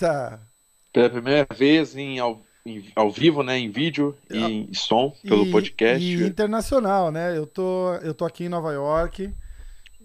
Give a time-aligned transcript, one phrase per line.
[0.00, 0.40] Volta.
[0.92, 3.58] Pela primeira vez em ao, em, ao vivo, né?
[3.58, 6.04] Em vídeo e em som pelo e, podcast.
[6.04, 7.36] E internacional, né?
[7.36, 9.32] Eu tô, eu tô aqui em Nova York.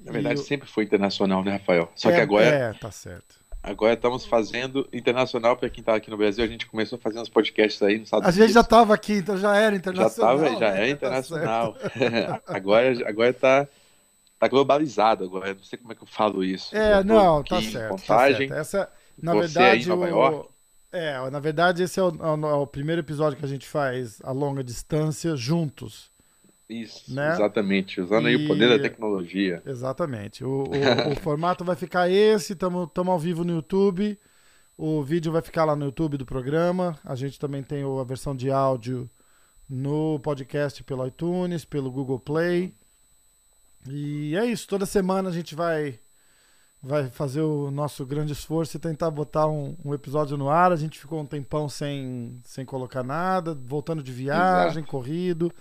[0.04, 0.44] Na verdade, eu...
[0.44, 1.92] sempre foi internacional, né, Rafael?
[1.96, 2.46] Só é, que agora.
[2.46, 3.44] É, tá certo.
[3.64, 6.44] Agora estamos fazendo internacional para quem está aqui no Brasil.
[6.44, 9.36] A gente começou fazendo os podcasts aí no Estados A gente já estava aqui, então
[9.38, 10.38] já era internacional.
[10.38, 10.88] Já estava, já né?
[10.88, 11.74] é internacional.
[11.74, 13.68] Tá agora, agora está
[14.38, 15.56] tá globalizado agora.
[15.56, 16.78] Não sei como é que eu falo isso.
[16.78, 18.50] É, não, tá certo, contagem.
[18.50, 18.86] tá certo.
[18.86, 18.92] Essa,
[19.22, 20.08] na Você verdade, aí em Nova o...
[20.08, 20.50] York.
[20.92, 24.32] É, na verdade, esse é o, é o, primeiro episódio que a gente faz a
[24.32, 26.10] longa distância juntos.
[26.70, 27.34] Isso, né?
[27.34, 28.00] exatamente.
[28.00, 28.36] Usando e...
[28.36, 29.62] aí o poder da tecnologia.
[29.66, 30.44] Exatamente.
[30.44, 34.18] O, o, o formato vai ficar esse, estamos ao vivo no YouTube.
[34.78, 36.98] O vídeo vai ficar lá no YouTube do programa.
[37.04, 39.10] A gente também tem a versão de áudio
[39.70, 42.74] no podcast pelo iTunes, pelo Google Play.
[43.88, 44.68] E é isso.
[44.68, 46.00] Toda semana a gente vai
[46.86, 50.72] vai fazer o nosso grande esforço e tentar botar um, um episódio no ar.
[50.72, 54.92] A gente ficou um tempão sem, sem colocar nada, voltando de viagem, Exato.
[54.92, 55.52] corrido.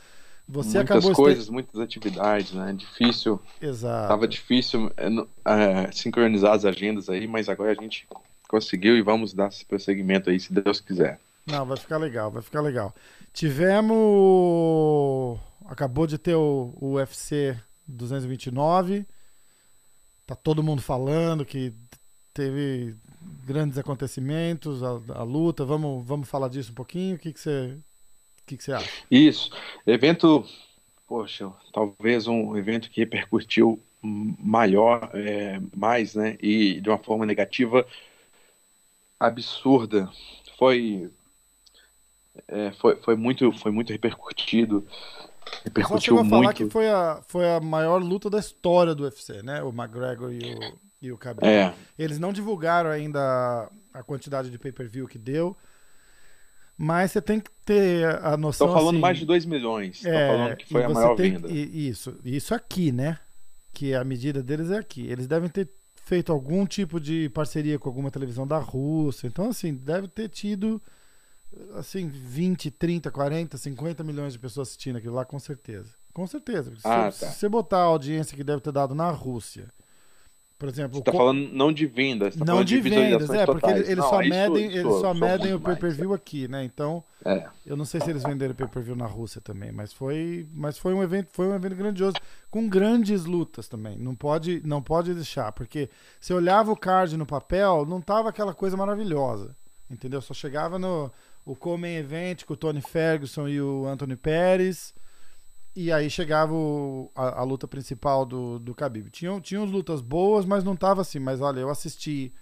[0.47, 2.75] Você muitas coisas, muitas atividades, né?
[2.75, 3.41] Difícil.
[3.62, 4.08] Exato.
[4.08, 5.08] Tava difícil é,
[5.47, 8.06] é, sincronizar as agendas aí, mas agora a gente
[8.47, 11.19] conseguiu e vamos dar esse prosseguimento aí, se Deus quiser.
[11.47, 12.95] Não, vai ficar legal, vai ficar legal.
[13.33, 13.95] Tivemos.
[15.64, 17.58] Acabou de ter o, o UFC
[17.89, 19.06] 229.
[20.27, 21.72] Tá todo mundo falando que
[22.33, 22.97] teve
[23.44, 25.64] grandes acontecimentos, a, a luta.
[25.64, 27.17] Vamos, vamos falar disso um pouquinho?
[27.17, 27.78] O que, que você.
[28.47, 28.91] Que, que você acha?
[29.11, 29.50] Isso.
[29.86, 30.45] Evento,
[31.07, 36.36] poxa, talvez um evento que repercutiu maior, é, mais, né?
[36.42, 37.86] E de uma forma negativa
[39.18, 40.11] absurda.
[40.58, 41.11] Foi,
[42.48, 44.86] é, foi, foi, muito, foi muito repercutido.
[45.62, 46.30] Repercutiu Só muito.
[46.30, 49.62] falar que foi a, foi a maior luta da história do UFC, né?
[49.62, 51.46] O McGregor e o, e o Khabib.
[51.46, 51.74] É.
[51.98, 55.56] Eles não divulgaram ainda a quantidade de pay-per-view que deu,
[56.76, 58.66] mas você tem que ter a noção.
[58.66, 60.04] Estão falando assim, mais de 2 milhões.
[60.04, 61.48] é, Estão falando que foi a maior tem- venda.
[61.50, 63.18] Isso, isso aqui, né?
[63.72, 65.06] Que a medida deles é aqui.
[65.06, 65.68] Eles devem ter
[66.04, 69.26] feito algum tipo de parceria com alguma televisão da Rússia.
[69.26, 70.80] Então, assim, deve ter tido
[71.74, 75.90] assim, 20, 30, 40, 50 milhões de pessoas assistindo aquilo lá, com certeza.
[76.12, 76.70] Com certeza.
[76.76, 77.32] Se, Ah, você- tá.
[77.32, 79.68] se você botar a audiência que deve ter dado na Rússia,
[80.56, 83.44] por exemplo, Você está co- falando não de vendas, tá não falando de vendas, é,
[83.44, 83.88] porque totais.
[83.88, 86.64] eles, Não, só medem, isso- eles só isso medem o pay-per-view aqui, né?
[86.64, 87.46] Então, É.
[87.66, 91.02] eu não sei se eles venderam pay-per-view na Rússia também, mas foi, mas foi um
[91.02, 92.16] evento, foi um evento grandioso
[92.50, 93.98] com grandes lutas também.
[93.98, 95.90] Não pode, não pode deixar, porque
[96.20, 99.54] se olhava o card no papel, não tava aquela coisa maravilhosa,
[99.90, 100.22] entendeu?
[100.22, 101.10] Só chegava no
[101.44, 104.94] o Comen Event com o Tony Ferguson e o Anthony Pérez.
[105.77, 109.10] E aí chegava o- a, a luta principal do, do Khabib.
[109.10, 111.18] Tinham, tinham lutas boas, mas não tava assim.
[111.18, 112.33] Mas olha, eu assisti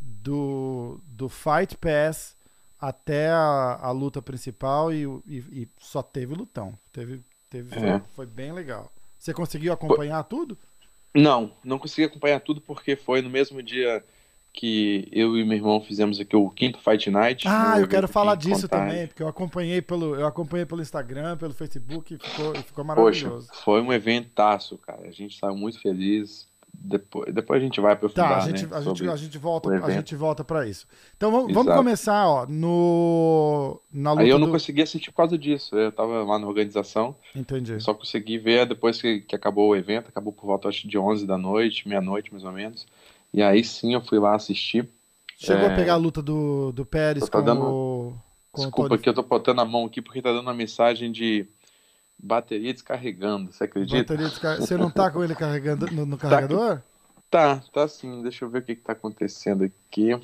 [0.00, 2.36] do, do Fight Pass
[2.78, 6.78] até a, a luta principal e, e- e só teve lutão.
[6.92, 8.02] Teve, teve, foi, É.
[8.14, 8.92] foi bem legal.
[9.18, 10.56] Você conseguiu acompanhar tudo?
[11.14, 14.04] Não, não consegui acompanhar tudo porque foi no mesmo dia
[14.56, 17.46] que eu e meu irmão fizemos aqui o quinto Fight Night.
[17.46, 18.88] Ah, eu quero falar disso Contagem.
[18.88, 22.94] também, porque eu acompanhei pelo, eu acompanhei pelo Instagram, pelo Facebook e ficou, ficou Poxa,
[23.26, 23.48] maravilhoso.
[23.62, 25.06] foi um eventaço, cara.
[25.06, 26.48] A gente saiu muito feliz.
[26.78, 29.70] Depois, depois a gente vai aprofundar, Tá, a gente, né, a, gente, a gente volta,
[29.70, 30.86] a gente volta para isso.
[31.16, 34.52] Então vamos, vamos começar, ó, no na luta Aí eu não do...
[34.52, 35.74] consegui assistir por causa disso.
[35.74, 37.80] Eu tava lá na organização, Entendi.
[37.80, 40.08] só consegui ver depois que, que acabou o evento.
[40.08, 42.86] Acabou por volta acho, de 11 da noite, meia-noite mais ou menos.
[43.36, 44.88] E aí sim eu fui lá assistir.
[45.38, 45.76] Chegou a É.
[45.76, 48.14] pegar a luta do, do Pérez tô com dando- o
[48.50, 50.54] com o Desculpa Tony que eu tô botando a mão aqui porque tá dando uma
[50.54, 51.46] mensagem de
[52.18, 53.52] bateria descarregando.
[53.52, 53.98] Você acredita?
[54.14, 56.80] Bateria descar- Você não tá com ele carregando no, no carregador?
[57.30, 58.22] Tá, tá sim.
[58.22, 60.18] Deixa eu ver o que, que tá acontecendo aqui.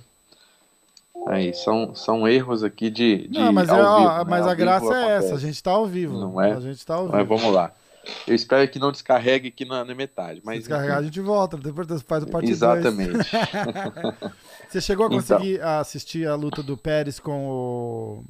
[1.26, 3.28] Aí, são, são erros aqui de.
[3.28, 4.31] de não, mas, é, ao ó, vivo, né?
[4.31, 5.38] mas a vivo graça é essa, a acontece.
[5.46, 6.19] gente tá ao vivo.
[6.19, 6.52] Não é?
[6.52, 7.16] A gente tá ao vivo.
[7.19, 7.72] Mas vamos lá.
[8.26, 10.40] Eu espero que não descarregue aqui na, na metade.
[10.40, 11.56] Se Mas, descarregar, a gente volta.
[11.56, 12.50] Depois faz o parte dois.
[12.50, 13.12] Exatamente.
[14.69, 15.19] Você chegou a Então.
[15.38, 18.25] conseguir assistir a luta do Pérez com o.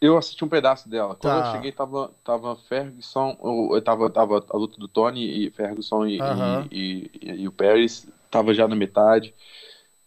[0.00, 1.14] Eu assisti um pedaço dela.
[1.14, 1.48] Quando Tá.
[1.48, 3.36] eu cheguei, tava, tava Ferguson,
[3.72, 6.66] eu, tava, tava a luta do Tony e Ferguson e, Aham.
[6.72, 8.06] e, e, e o Pérez.
[8.30, 9.34] Tava já na metade,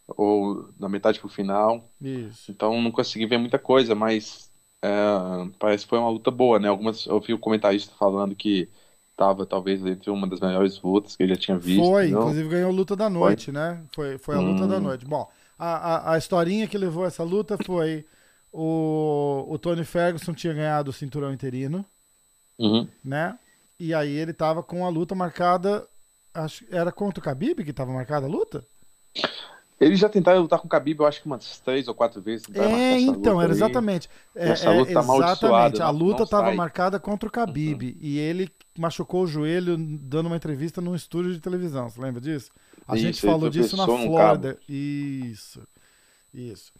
[0.07, 1.89] ou na metade pro final.
[2.01, 2.51] Isso.
[2.51, 4.44] Então não consegui ver muita coisa, mas
[4.85, 6.67] é, parece que foi uma luta boa, né?
[6.67, 8.69] Algumas, eu vi o comentarista falando que
[9.15, 11.83] tava talvez entre uma das melhores lutas que ele já tinha visto.
[11.83, 12.21] Foi, não?
[12.21, 13.83] inclusive ganhou a luta da noite, né?
[13.93, 14.67] Foi, foi a luta Hum.
[14.67, 15.05] da noite.
[15.05, 18.05] Bom, a, a, a historinha que levou essa luta foi
[18.51, 21.85] o, o Tony Ferguson tinha ganhado o cinturão interino,
[22.57, 22.87] Uhum.
[23.03, 23.37] né?
[23.79, 25.87] E aí ele tava com a luta marcada.
[26.33, 28.65] Acho, era contra o Khabib que tava marcada a luta?
[29.79, 32.45] Eles já tentaram lutar com o Khabib, eu acho que umas três ou quatro vezes.
[32.53, 34.09] É, então, era exatamente.
[34.33, 35.81] É, essa luta é, tá exatamente.
[35.81, 40.37] A não- luta estava marcada contra o Khabib e ele machucou o joelho dando uma
[40.37, 41.89] entrevista num estúdio de televisão.
[41.89, 42.51] Você lembra disso?
[42.87, 44.57] A Isso, gente ele falou disso na Flórida.
[44.67, 45.61] Isso.
[46.33, 46.71] Isso.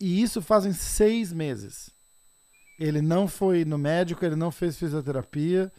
[0.00, 1.90] E isso fazem seis meses.
[2.78, 5.70] Ele não foi no médico, ele não fez fisioterapia.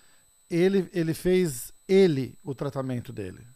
[0.48, 3.48] Ele, ele fez ele o tratamento dele.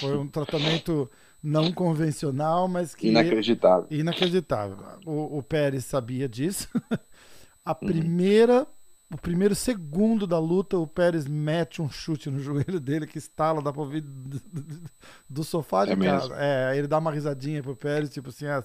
[0.00, 1.08] Foi um tratamento
[1.42, 3.90] não convencional, mas que Inacreditável.
[3.90, 4.78] Inacreditável.
[5.06, 6.68] O, o Pérez sabia disso.
[7.64, 8.10] A Uhum.
[8.10, 8.66] primeira,
[9.12, 13.62] o primeiro segundo da luta, o Pérez mete um chute no joelho dele que estala,
[13.62, 14.82] dá pra ouvir do, do-
[15.28, 16.34] do sofá de É casa.
[16.34, 16.34] mesmo?
[16.36, 18.64] É, ele dá uma risadinha pro Pérez, tipo assim, ah,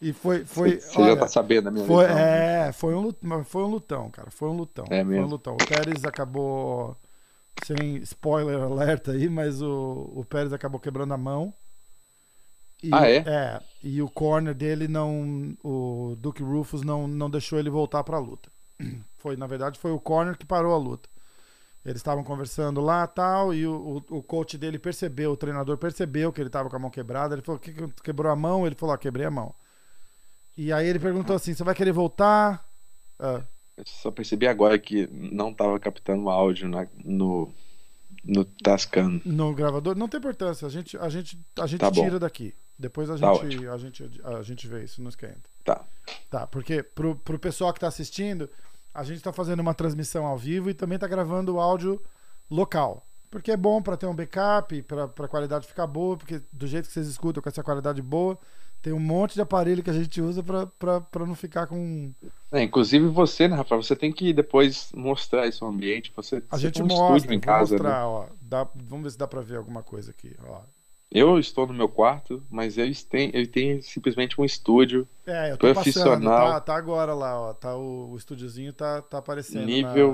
[0.00, 3.12] e foi, foi, Você olha, já tá sabendo da minha foi, é, foi um,
[3.44, 4.30] foi um lutão, cara.
[4.30, 4.96] Foi um lutão.
[4.98, 5.28] É Foi um mesmo?
[5.28, 5.56] lutão.
[5.56, 6.96] O Pérez acabou,
[7.64, 11.54] sem spoiler alerta aí, mas o, o Pérez acabou quebrando a mão.
[12.82, 13.16] E, Ah, é?
[13.26, 13.60] É.
[13.82, 15.56] E o corner dele não.
[15.62, 18.50] O Duke Rufus não, não deixou ele voltar pra luta.
[19.18, 21.06] Foi, na verdade, foi o corner que parou a luta.
[21.84, 26.32] Eles estavam conversando lá tal, e o, o, o coach dele percebeu, o treinador percebeu
[26.32, 27.34] que ele tava com a mão quebrada.
[27.34, 28.66] Ele falou: que, que quebrou a mão?
[28.66, 29.54] Ele falou: ah, quebrei a mão.
[30.56, 32.66] E aí ele perguntou assim: você vai querer voltar?
[33.18, 33.42] Ah,
[33.80, 37.50] Eu só percebi agora que não tava captando o áudio na- no,
[38.24, 39.20] no Tascam.
[39.24, 39.96] no gravador?
[39.96, 42.02] Não tem importância, a gente, a gente, a gente Tá bom.
[42.04, 42.54] tira daqui.
[42.78, 45.48] Depois a Tá gente, a, gente, a gente vê isso, não esquenta.
[45.64, 45.84] Tá.
[46.30, 48.48] Tá, porque pro, pro pessoal que tá assistindo,
[48.94, 52.00] a gente tá fazendo uma transmissão ao vivo e também tá gravando o áudio
[52.50, 53.06] local.
[53.30, 56.86] Porque é bom para ter um backup, pra pra qualidade ficar boa, porque do jeito
[56.88, 58.36] que vocês escutam com essa qualidade boa,
[58.82, 62.12] tem um monte de aparelho que a gente usa pra não ficar com.
[62.50, 63.82] É, inclusive você, né, Rafael?
[63.82, 66.12] Você tem que depois mostrar esse ambiente.
[66.16, 68.04] Você, A você gente tem um mostra, estúdio em casa, mostrar, né?
[68.04, 68.26] ó.
[68.40, 70.62] Dá- vamos ver se dá pra ver alguma coisa aqui, ó.
[71.12, 72.94] Eu estou no meu quarto, mas ele
[73.46, 76.52] tem simplesmente um estúdio É, eu tô passando, Profissional.
[76.52, 77.52] tá, tá agora lá, ó.
[77.52, 79.66] Tá o, o estúdiozinho tá, tá aparecendo.
[79.66, 80.12] Nível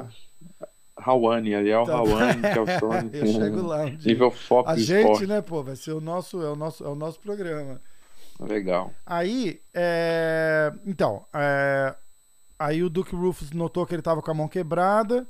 [0.61, 0.69] na...
[0.99, 3.11] Rawane, Ariel Tá- Rawane, que é o Sony.
[3.13, 3.91] eu chego lá um.
[4.05, 5.23] Nível Fox A gente, Sport.
[5.29, 7.81] né, pô, vai ser o nosso, é o nosso, é o nosso programa.
[8.41, 8.93] Legal.
[9.05, 11.95] Aí, é, então, é,
[12.59, 15.27] aí o Duke Rufus notou que ele tava com a mão quebrada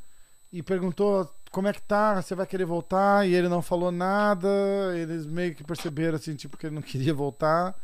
[0.53, 3.27] e perguntou como é que tá, você vai querer voltar?
[3.27, 4.49] E ele não falou nada,
[4.97, 7.75] eles meio que perceberam assim, tipo, que ele não queria voltar.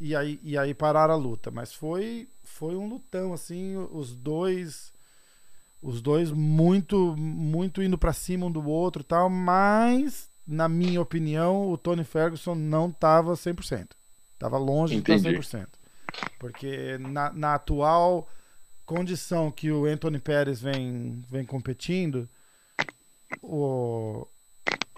[0.00, 4.92] E aí, e aí pararam a luta, mas foi foi um lutão assim, os dois
[5.82, 11.00] os dois muito muito indo pra cima um do outro e tal, mas na minha
[11.00, 13.88] opinião, o Tony Ferguson não tava 100%.
[14.38, 15.32] Tava longe Entendi.
[15.32, 15.68] de estar 100%.
[16.38, 18.28] Porque na, na atual
[18.84, 22.28] condição que o Anthony Pérez vem, vem competindo,
[23.42, 24.26] o,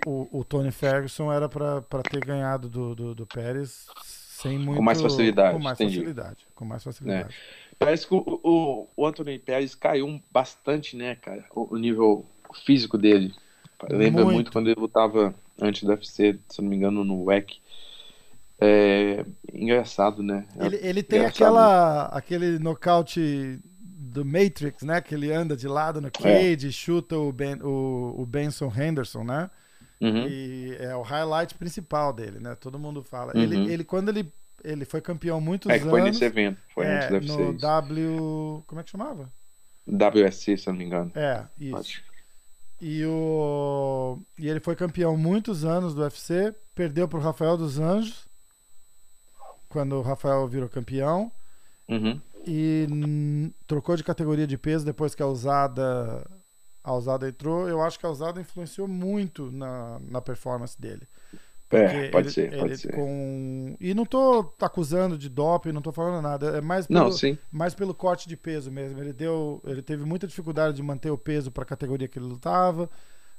[0.07, 5.01] o, o Tony Ferguson era para ter ganhado do, do, do Pérez sem muito mais
[5.01, 5.97] facilidade, com mais entendi.
[5.97, 7.35] facilidade, com mais facilidade.
[7.79, 11.45] Parece que o, o, o Anthony Pérez caiu bastante, né, cara?
[11.55, 12.27] O, o nível
[12.65, 13.33] físico dele.
[13.89, 14.35] Lembra Muito.
[14.35, 14.53] muito.
[14.53, 17.61] quando ele lutava antes do UFC, se não me engano, no WEC.
[18.61, 20.45] É engraçado, né?
[20.59, 25.01] É Ele, ele tem aquela aquele nocaute do Matrix, né?
[25.01, 29.23] Que ele anda de lado no cage, e chuta o, ben, o, o Benson Henderson,
[29.23, 29.49] né?
[30.01, 30.27] Uhum.
[30.29, 32.57] E é o highlight principal dele, né?
[32.57, 33.33] Todo mundo fala.
[33.37, 33.43] Uhum.
[33.43, 34.33] Ele, ele quando ele
[34.65, 35.91] ele foi campeão muitos É que anos.
[35.91, 37.37] foi nesse evento, foi é, antes do UFC.
[37.53, 37.59] no.
[37.59, 39.33] W, como é que chamava?
[39.87, 41.11] WSC, se não me engano.
[41.15, 41.77] É, isso.
[41.77, 42.03] Acho.
[42.81, 48.29] E o e ele foi campeão muitos anos do UFC, perdeu pro Rafael dos Anjos
[49.69, 51.31] quando o Rafael virou campeão
[51.89, 52.21] Uhum.
[52.47, 52.87] e
[53.67, 56.25] trocou de categoria de peso depois que a usada
[56.85, 57.69] a usada entrou.
[57.69, 61.09] Eu acho que a usada influenciou muito na, na performance dele.
[61.71, 62.93] É, pode ele- ser, pode ele ser.
[62.95, 63.77] Com...
[63.79, 66.57] E não tô acusando de doping, não tô falando nada.
[66.59, 67.37] É mais pelo, Não, sim.
[67.53, 68.99] mais pelo corte de peso mesmo.
[69.01, 72.27] Ele deu, ele teve muita dificuldade de manter o peso para a categoria que ele
[72.27, 72.89] lutava.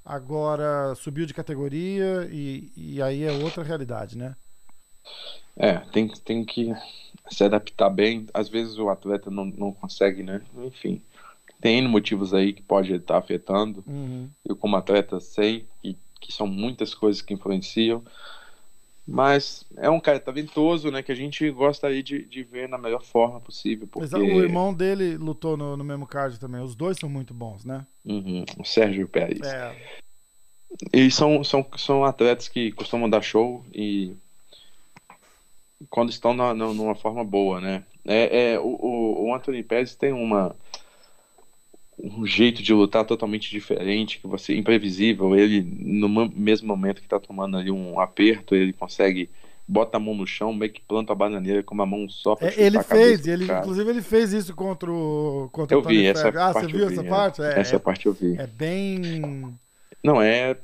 [0.05, 4.36] Agora subiu de categoria e, e aí é outra realidade, né?
[5.55, 6.74] É, tem, tem que
[7.29, 8.25] se adaptar bem.
[8.33, 10.41] Às vezes o atleta não, não consegue, né?
[10.57, 11.01] Enfim,
[11.59, 13.83] tem motivos aí que pode estar afetando.
[13.86, 14.29] Uhum.
[14.45, 18.03] Eu, como atleta, sei que, que são muitas coisas que influenciam.
[19.07, 21.01] Mas é um cara talentoso, né?
[21.01, 23.88] Que a gente gostaria de, de ver na melhor forma possível.
[23.88, 26.61] Porque Mas O irmão dele lutou no, no mesmo card também.
[26.61, 27.88] Os dois são muito bons, né?
[28.05, 29.41] Uhum, o Sérgio Pérez.
[29.41, 29.75] É.
[30.93, 34.15] E são, são, são atletas que costumam dar show e
[35.89, 37.83] quando estão na, na- numa forma boa, né?
[38.05, 40.55] É, é, o, o- o Anthony Pérez tem uma
[42.01, 45.35] um jeito de lutar totalmente diferente, que você imprevisível.
[45.35, 49.29] Ele no mo- mesmo momento que está tomando ali um aperto, ele consegue
[49.67, 52.47] bota a mão no chão, meio que planta a bananeira com uma mão só pra
[52.47, 56.29] É, ele fez, ele, inclusive ele fez isso contra o contra Eu o vi, essa.
[56.29, 57.09] Ah, parte você viu vi, essa é.
[57.09, 57.41] parte?
[57.41, 58.35] É, Essa é, parte eu vi.
[58.35, 59.59] é bem.
[60.03, 60.57] Não, é,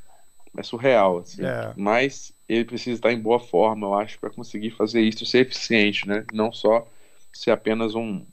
[0.57, 1.43] é surreal, assim.
[1.43, 1.73] É.
[1.75, 6.07] Mas ele precisa estar em boa forma, eu acho, para conseguir fazer isso ser eficiente,
[6.07, 6.25] né?
[6.33, 6.87] Não só
[7.33, 8.25] ser apenas um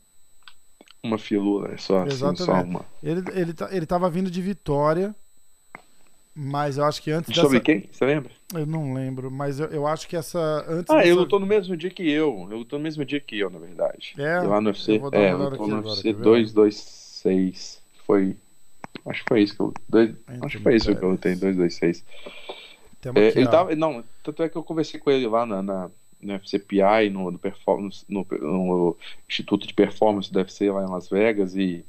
[1.02, 1.76] uma filula, né?
[1.78, 2.85] só, assim, só uma.
[3.02, 5.14] Ele, ele, tá- ele tava vindo de vitória,
[6.35, 7.64] mas eu acho que antes Sobre dessa.
[7.64, 7.88] quem?
[7.90, 8.30] Você lembra?
[8.54, 10.38] Eu não lembro, mas eu, eu acho que essa.
[10.68, 12.44] Antes Ah, ele dessa- lutou no mesmo dia que eu.
[12.47, 14.14] Ele lutou no mesmo dia que eu, na verdade.
[14.16, 14.40] É?
[14.40, 14.97] lá no UFC.
[14.97, 16.23] Eu É, lutou no UFC quer ver?
[16.23, 17.82] 226.
[18.06, 18.37] Foi.
[19.06, 19.75] Acho que foi isso que eu.
[19.88, 22.04] Dois, Anthony acho que foi isso que eu lutei, 226.
[23.00, 23.75] Temos É, ele tava.
[23.75, 25.90] Não, tanto é que eu conversei com ele lá na, na,
[26.23, 27.41] no FCPI, no, no,
[28.09, 28.97] no, no
[29.29, 31.85] Instituto de Performance do UFC lá em Las Vegas, e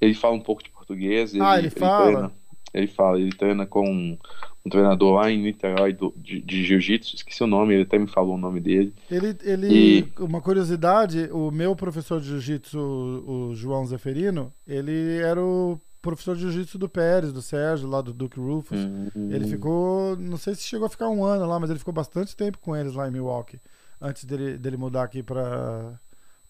[0.00, 1.34] ele fala um pouco de português.
[1.40, 2.04] Ah, ele fala?
[2.12, 2.32] treina-
[2.74, 4.18] ele fala, ele treina com um,
[4.64, 8.06] um treinador lá em Niterói do- de, de Jiu-Jitsu, esqueci o nome, ele até me
[8.06, 8.92] falou o nome dele.
[9.10, 9.66] Ele, ele
[10.00, 16.34] E- uma curiosidade, o meu professor de jiu-jitsu, o João Zeferino, ele era o professor
[16.36, 18.78] de jiu-jitsu do Pérez, do Sérgio, lá do Duke Rufus.
[19.14, 19.48] Ele Hum.
[19.48, 22.58] ficou, não sei se chegou a ficar um ano lá, mas ele ficou bastante tempo
[22.58, 23.60] com eles lá em Milwaukee,
[24.00, 25.98] antes dele, dele mudar aqui pra,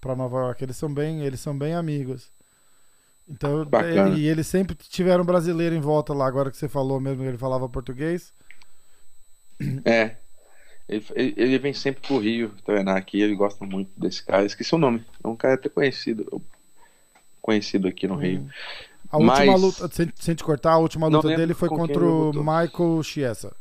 [0.01, 0.63] pra Nova York.
[0.65, 2.33] Eles são bem, eles são bem amigos.
[3.29, 4.17] Então, Bacana.
[4.17, 7.29] e eles sempre tiveram um brasileiro em volta lá, agora que você falou mesmo que
[7.29, 8.33] ele falava português.
[9.85, 10.17] É.
[10.89, 14.45] Ele, ele- ele vem sempre pro Rio treinar aqui, ele gosta muito desse cara.
[14.47, 15.05] Esqueci o nome.
[15.23, 16.41] É um cara até conhecido.
[17.43, 18.49] Conhecido aqui no Rio.
[19.11, 22.05] A última Mas- luta, sem, sem te cortar, a última luta lembro dele foi contra
[22.05, 22.33] o.
[22.35, 23.57] Michael Chiesa.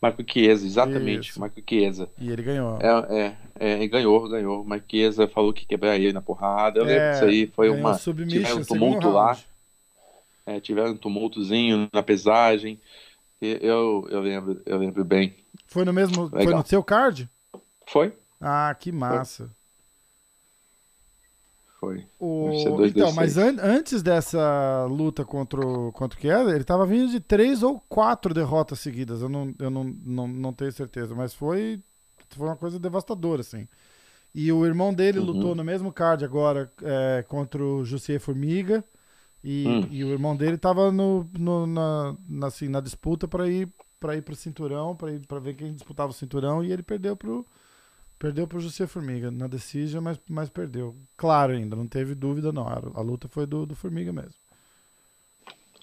[0.00, 1.30] Marco Chiesa, exatamente.
[1.30, 1.40] Isso.
[1.40, 2.08] Marco Chiesa.
[2.18, 2.78] E ele ganhou.
[2.80, 4.64] É, é, é, ganhou, ganhou.
[4.64, 6.80] Marco Chiesa falou que ia quebrar ele na porrada.
[6.80, 7.46] Eu lembro É, disso aí.
[7.54, 7.94] Foi uma.
[7.94, 9.36] tiveram um tumulto lá.
[10.46, 12.80] É, tiveram um tumultozinho na pesagem.
[13.40, 15.36] Eu, eu lembro, eu lembro bem.
[15.66, 16.58] Foi no mesmo, foi Legal.
[16.60, 17.28] no seu card?
[17.86, 18.12] Foi?
[18.40, 19.44] Ah, que massa.
[19.44, 19.57] Foi.
[22.20, 26.64] O- ser dois, Então, mas an- antes dessa luta contra o, contra o Chiesa, ele
[26.64, 29.22] tava vindo de três ou quatro derrotas seguidas.
[29.22, 31.80] Eu não, eu não, não, não tenho certeza, mas foi,
[32.30, 33.68] foi uma coisa devastadora, assim.
[34.34, 35.26] E o irmão dele Uhum.
[35.26, 38.84] lutou no mesmo card agora é, contra o Jussier Formiga.
[39.44, 39.88] E, Hum.
[39.90, 44.16] e o irmão dele tava no, no- na, na, assim, na disputa para ir para
[44.16, 47.44] ir pro cinturão, para ir para ver quem disputava o cinturão e ele perdeu pro
[48.18, 50.96] perdeu pro Jussier Formiga na decisão, mas, mas perdeu.
[51.16, 52.66] Claro ainda, não teve dúvida não.
[52.66, 54.34] A, luta foi do, do Formiga mesmo.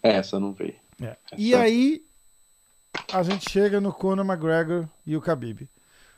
[0.04, 0.76] Essa eu não vi.
[1.02, 1.18] É.
[1.38, 2.06] E aí
[3.12, 5.68] a gente chega no Conor McGregor e o Khabib.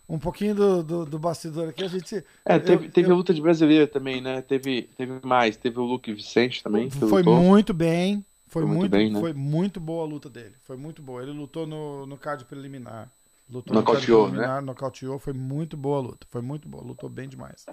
[0.10, 3.18] Um pouquinho do, do, do bastidor aqui, a gente É, eu- teve, teve eu- a
[3.18, 4.42] luta de brasileira também, né?
[4.42, 5.58] Teve, teve mais.
[5.58, 6.90] Teve o Luke Vicente também.
[6.90, 7.42] Foi lutou.
[7.42, 8.26] muito bem.
[8.48, 9.20] Foi, Foi muito muito, bem, né?
[9.20, 10.56] foi muito boa a luta dele.
[10.64, 11.22] Foi muito boa.
[11.22, 13.12] Ele lutou no, no card preliminar.
[13.50, 15.18] Lutou Nocauteou, preliminar, nocauteou.
[15.20, 16.28] Foi muito boa a luta.
[16.30, 16.84] Foi muito boa.
[16.84, 17.66] Lutou bem demais.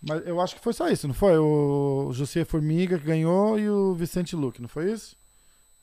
[0.00, 1.36] Mas eu acho que foi só isso, não foi?
[1.38, 5.16] O José Formiga que ganhou e o Vicente Luque, não foi isso?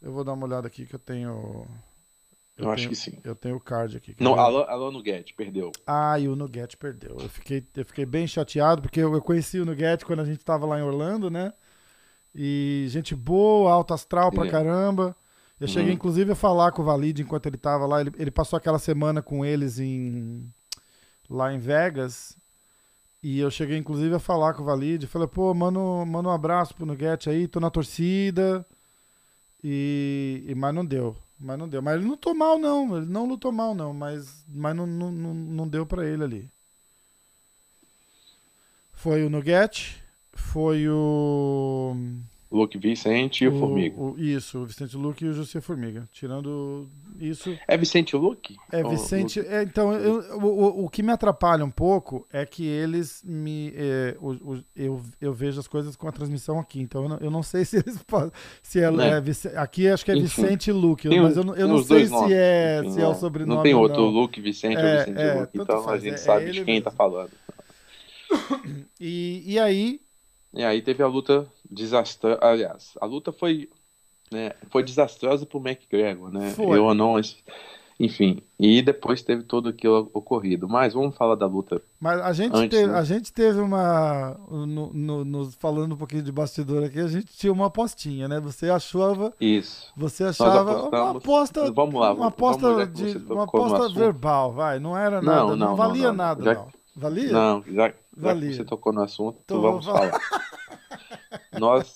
[0.02, 1.66] Eu vou dar uma olhada aqui que eu tenho.
[2.58, 3.20] Eu acho tenho- que sim.
[3.24, 4.16] Eu tenho o card aqui.
[4.20, 4.34] Não?
[4.38, 5.72] Alô, Alô Nuguete, perdeu.
[5.88, 7.16] Ah, e o Nugget perdeu.
[7.20, 10.44] Eu fiquei, eu fiquei bem chateado, porque eu, eu conheci o Nugget quando a gente
[10.44, 11.54] tava lá em Orlando, né?
[12.36, 14.50] E gente boa, alto astral pra É.
[14.50, 15.16] caramba.
[15.60, 15.96] Eu cheguei, Uhum.
[15.96, 18.00] inclusive, a falar com o Valide enquanto ele tava lá.
[18.02, 20.50] Ele, ele passou aquela semana com eles em
[21.30, 22.38] lá em Vegas.
[23.22, 25.06] E eu cheguei, inclusive, a falar com o Valide.
[25.08, 28.66] Falei, pô, manda, um- manda um abraço pro Nugget aí, tô na torcida.
[29.64, 31.16] E, e- mas não deu.
[31.38, 31.82] Mas não deu.
[31.82, 32.98] Mas ele não lutou mal, não.
[32.98, 33.94] Ele não lutou mal, não.
[33.94, 36.50] Mas, mas não, não, não, não deu pra ele ali.
[38.94, 40.02] Foi o Nugget.
[40.34, 41.96] Foi o.
[42.52, 43.96] Luke Vicente e o, Formiga.
[44.02, 46.10] o- isso, o Vicente Luque e o José Formiga.
[46.12, 46.90] Tirando
[47.20, 47.56] isso.
[47.68, 48.56] É Vicente Luke?
[48.72, 49.40] É, Vicente.
[49.40, 49.52] Luke?
[49.54, 50.46] é, então, eu- o,
[50.82, 53.72] o, o que me atrapalha um pouco é que eles me.
[53.76, 57.18] é, o- o- eu, eu vejo as coisas com a transmissão aqui, então eu não,
[57.18, 58.04] eu não sei se eles.
[58.64, 59.10] Se é, Né?
[59.54, 61.84] é aqui acho que é Enfim, Vicente Luque, tem mas um- eu, não- eu não
[61.84, 63.56] sei se nomes, é, enfim, se é o não- sobrenome.
[63.58, 64.10] Não tem ou outro não.
[64.10, 66.66] Luke Vicente É, ou Vicente é, Luke, então a faz, gente é- sabe é de
[66.66, 66.86] quem mesmo.
[66.86, 67.30] tá falando.
[69.00, 70.02] E, e aí.
[70.54, 72.40] E aí teve a luta desastrosa.
[72.42, 73.70] Aliás, a luta foi,
[74.32, 76.52] né, foi desastrosa pro McGregor, né?
[76.52, 76.78] Foi.
[76.78, 77.16] Eu não.
[78.02, 80.70] Enfim, e depois teve tudo aquilo ocorrido.
[80.70, 81.82] Mas vamos falar da luta.
[82.00, 82.98] Mas a gente, Antes, teve, né?
[82.98, 84.40] a gente teve uma.
[84.50, 88.40] No, no- no- falando um pouquinho de bastidor aqui, a gente tinha uma apostinha, né?
[88.40, 89.34] Você achava.
[89.42, 89.92] Isso.
[89.98, 91.70] Você achava uma aposta.
[91.74, 94.80] Vamos lá, uma aposta, já que de, uma aposta verbal, vai.
[94.80, 95.42] Não era Não, nada.
[95.42, 96.14] Não, não, não, valia não.
[96.14, 96.68] nada, Já- não.
[96.96, 97.32] Valia?
[97.34, 98.54] Não, já, já Valia.
[98.54, 100.12] você tocou no assunto, Então vamos falar.
[101.52, 101.96] Nós,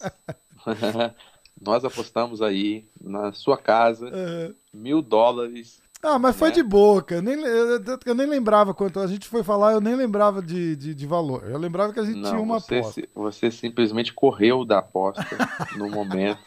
[1.62, 6.56] nós apostamos aí na sua casa É, mil dólares Ah, mas foi né?
[6.56, 7.16] de boca.
[7.16, 9.00] Eu nem, eu, eu nem lembrava quanto.
[9.00, 11.44] A gente foi falar, eu nem lembrava de, de, de valor.
[11.50, 13.08] Eu lembrava que a gente Não, tinha uma você, aposta.
[13.16, 15.24] você simplesmente correu da aposta
[15.78, 16.42] no momento.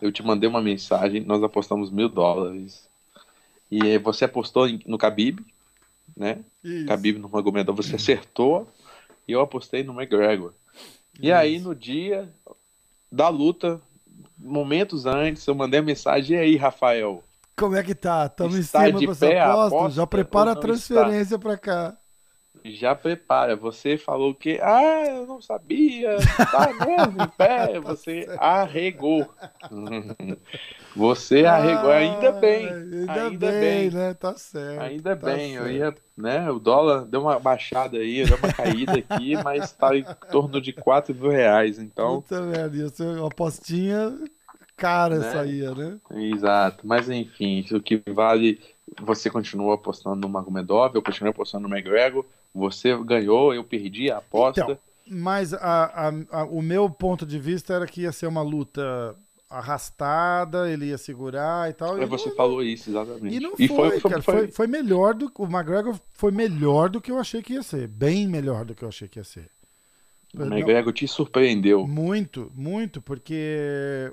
[0.00, 2.88] Eu te mandei uma mensagem, nós apostamos mil dólares.
[3.70, 5.40] E você apostou no Khabib,
[6.16, 6.44] né?
[6.62, 6.86] Isso.
[6.86, 8.68] Khabib no Magomedov, você acertou.
[9.28, 10.54] E eu apostei no McGregor.
[11.18, 12.32] E aí, no dia
[13.10, 13.80] da luta,
[14.36, 16.36] momentos antes, eu mandei a mensagem.
[16.36, 17.24] E aí, Rafael?
[17.56, 18.26] Como é que tá?
[18.26, 19.76] Estamos em cima de para pé a aposta?
[19.76, 21.96] aposta Já prepara a transferência pra cá.
[22.64, 23.56] Já prepara.
[23.56, 26.16] Você falou que, ah, eu não sabia,
[26.50, 27.78] tá mesmo em pé.
[27.80, 29.28] Você arregou.
[30.96, 31.90] Você arregou.
[31.90, 32.66] Ainda bem.
[32.68, 33.90] Ah, Ainda, ainda bem, bem.
[33.90, 34.14] né?
[34.14, 34.80] Tá certo.
[34.80, 35.76] Ainda tá bem, eu certo.
[35.76, 36.50] ia, né?
[36.50, 40.72] O dólar deu uma baixada aí, deu uma caída aqui, mas tá em torno de
[40.72, 41.78] 4 mil reais.
[41.78, 44.18] Então, Puta merda, ia ser uma apostinha
[44.76, 45.28] cara Né?
[45.28, 45.98] essa aí, né?
[46.32, 46.86] exato.
[46.86, 48.60] Mas enfim, o que vale,
[49.00, 52.24] você continua apostando no Magomedov, eu continuo apostando no McGregor.
[52.58, 54.60] Você ganhou, eu perdi a aposta.
[54.62, 54.78] Então,
[55.10, 59.16] Mas a- a- a- o meu ponto de vista era que ia ser uma luta
[59.48, 61.98] arrastada, ele ia segurar e tal.
[61.98, 63.34] É, e você não- falou isso, exatamente.
[63.34, 64.20] E não E foi, cara.
[64.22, 67.62] Foi, foi- foi melhor do o McGregor foi melhor do que eu achei que ia
[67.62, 67.88] ser.
[67.88, 69.50] Bem melhor do que eu achei que ia ser.
[70.36, 71.86] O McGregor te surpreendeu.
[71.86, 74.12] Muito, muito, porque,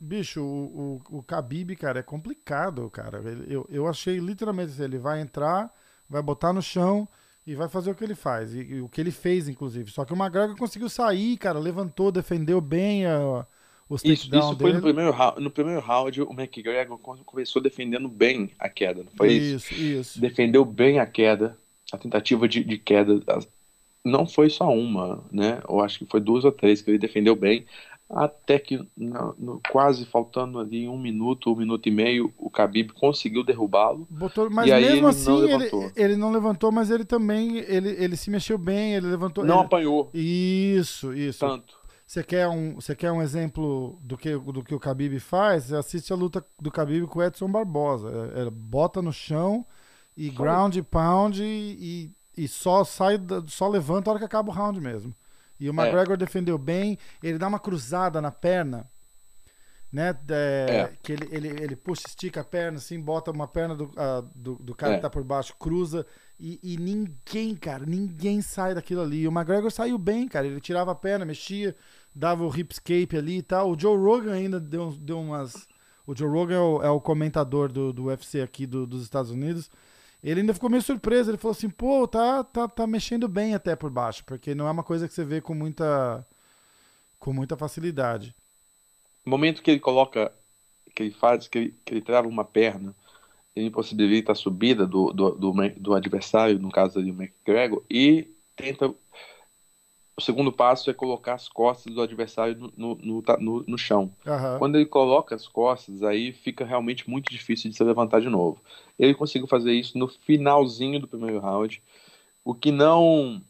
[0.00, 3.20] bicho, o, o, o Khabib, cara, é complicado, cara.
[3.48, 5.74] Eu, eu achei literalmente assim, ele vai entrar,
[6.08, 7.08] vai botar no chão
[7.50, 8.54] e vai fazer o que ele faz.
[8.54, 9.90] E, e o que ele fez, inclusive.
[9.90, 13.44] Só que o McGregor conseguiu sair, cara, levantou, defendeu bem a,
[13.88, 14.80] os Isso, isso foi no dele.
[14.80, 19.74] primeiro, round, no primeiro round, o McGregor começou defendendo bem a queda, não foi isso?
[19.74, 20.20] Isso, isso.
[20.20, 21.58] Defendeu bem a queda,
[21.92, 23.20] a tentativa de, de queda.
[24.04, 25.60] Não foi só uma, né?
[25.68, 27.66] Eu acho que foi duas ou três que ele defendeu bem.
[28.12, 32.92] Até que, no- no- quase faltando ali um minuto, um minuto e meio, o Khabib
[32.92, 34.08] conseguiu derrubá-lo.
[34.50, 35.92] Mas E aí mesmo ele não assim, ele, levantou.
[35.94, 39.44] ele não levantou, mas ele também, ele, ele se mexeu bem, ele levantou.
[39.44, 41.38] Não ele- apanhou Isso, isso.
[41.46, 41.78] tanto.
[42.04, 45.66] Você quer um, você quer um exemplo do que, do que o Khabib faz?
[45.66, 48.10] Você assiste a luta do Khabib com o Edson Barbosa.
[48.34, 49.64] É- é bota no chão
[50.16, 54.52] e ground e pound e, e só sai, só levanta a hora que acaba o
[54.52, 55.14] round mesmo.
[55.60, 58.90] E o McGregor defendeu bem, ele dá uma cruzada na perna,
[59.92, 60.16] né?
[60.28, 60.92] É, É.
[61.02, 64.54] Que ele, ele, ele puxa, estica a perna, assim, bota uma perna do, ah, do,
[64.56, 64.96] do cara É.
[64.96, 66.06] que tá por baixo, cruza,
[66.38, 69.22] e, e ninguém, cara, ninguém sai daquilo ali.
[69.22, 70.46] E o McGregor saiu bem, cara.
[70.46, 71.76] Ele tirava a perna, mexia,
[72.14, 73.70] dava o hipscape ali e tal.
[73.70, 75.68] O Joe Rogan ainda deu, deu umas.
[76.06, 79.30] O Joe Rogan é o, é o comentador do, do UFC aqui do- dos Estados
[79.30, 79.70] Unidos.
[80.22, 81.30] Ele ainda ficou meio surpreso.
[81.30, 84.70] Ele falou assim: pô, tá, tá, tá mexendo bem até por baixo, porque não é
[84.70, 86.26] uma coisa que você vê com muita,
[87.18, 88.34] com muita facilidade.
[89.24, 90.32] No momento que ele coloca,
[90.94, 92.94] que ele faz, que ele, que ele trava uma perna,
[93.54, 98.28] ele impossibilita a subida do, do, do, do adversário, no caso ali, o McGregor, e
[98.56, 98.94] tenta.
[100.20, 104.12] O segundo passo é colocar as costas do adversário no, no, no, no- chão.
[104.26, 104.58] Aham.
[104.58, 108.60] Quando ele coloca as costas, aí fica realmente muito difícil de se levantar de novo.
[108.98, 111.82] Ele conseguiu fazer isso no finalzinho do primeiro round,
[112.44, 113.42] o que não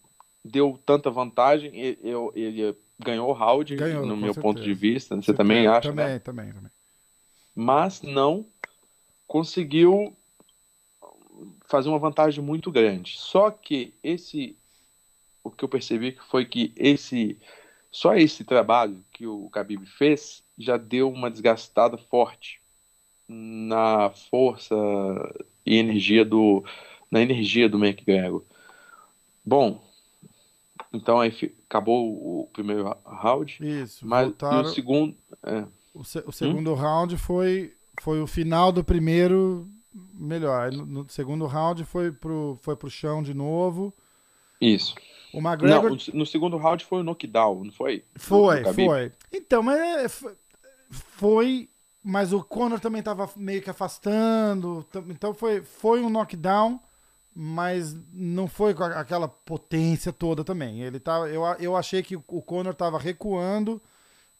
[0.44, 1.72] deu tanta vantagem.
[1.74, 1.98] Ele,
[2.36, 4.64] ele ganhou o round, Ganhou, no meu ponto certeza.
[4.64, 5.16] de vista.
[5.16, 6.18] Você também acha, também, né?
[6.20, 6.70] Também, também.
[7.52, 8.46] Mas não
[9.26, 10.16] conseguiu
[11.66, 13.16] fazer uma vantagem muito grande.
[13.18, 14.56] Só que esse,
[15.42, 17.38] o que eu percebi foi que esse,
[17.90, 22.60] só esse trabalho que o Khabib fez já deu uma desgastada forte
[23.28, 24.74] na força
[25.64, 26.64] e energia do,
[27.10, 28.44] na energia do McGregor.
[29.44, 29.82] Bom,
[30.92, 31.30] então aí
[31.68, 34.04] acabou o primeiro round, Isso.
[34.06, 34.70] mas voltaram.
[34.70, 36.24] o segundo, é, O, se- Hum?
[36.26, 39.68] o segundo round foi, foi o final do primeiro
[40.14, 40.72] melhor.
[40.72, 43.92] No, no segundo round foi pro, foi pro chão de novo.
[44.60, 44.94] isso.
[45.32, 48.04] O Não, McGregor o- no segundo round foi o knockdown, não foi?
[48.16, 49.12] foi, foi.
[49.32, 50.08] Então, mas é,
[50.90, 51.68] foi,
[52.02, 54.86] mas o Conor também tava meio que afastando.
[55.08, 56.80] Então foi, foi um knockdown,
[57.34, 60.82] mas não foi com aquela potência toda também.
[60.82, 63.80] Ele tava, eu, a- eu achei que o Conor tava recuando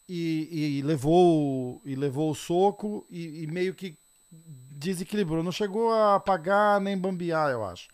[0.09, 3.96] e, e levou o- e levou o soco e, e meio que
[4.33, 5.42] desequilibrou.
[5.42, 7.88] Não chegou a apagar nem bambear, eu acho.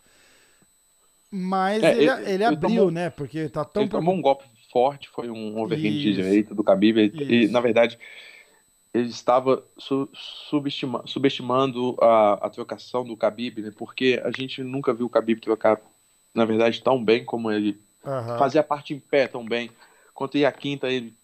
[1.30, 3.10] Mas É, ele, ele- ele abriu, tomou- né?
[3.10, 6.98] Porque tá tão ele tomou um golpe forte, foi um overhand de direita do Khabib.
[6.98, 7.52] Ele, Isso.
[7.52, 7.98] na verdade,
[8.94, 13.72] ele estava su- subestima- subestimando a, a trocação do Khabib, né?
[13.76, 15.80] Porque a gente nunca viu o Khabib trocar,
[16.34, 18.38] na verdade, tão bem como ele Aham.
[18.38, 19.70] fazia a parte em pé tão bem.
[20.14, 21.14] Quanto ia a quinta, ele,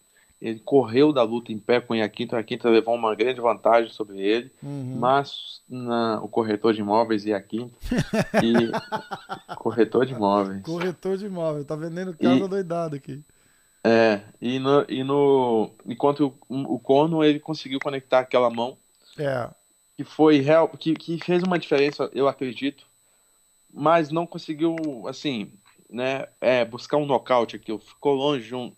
[0.43, 3.93] ele correu da luta em pé com o Iaquinta, o Iaquinta levou uma grande vantagem
[3.93, 4.97] sobre ele, uhum.
[4.99, 7.73] mas na, o corretor de imóveis Iaquinta
[8.43, 10.61] e corretor de imóveis.
[10.63, 13.23] Corretor de imóveis, tá vendendo casa e, doidado aqui.
[13.85, 18.77] É, e no, e no enquanto o, o Cono ele conseguiu conectar aquela mão,
[19.17, 19.49] é.
[19.97, 22.85] que foi real, que, que fez uma diferença, eu acredito,
[23.73, 24.75] mas não conseguiu
[25.07, 25.53] assim,
[25.89, 28.75] né, é, buscar um nocaute aqui, ficou longe de um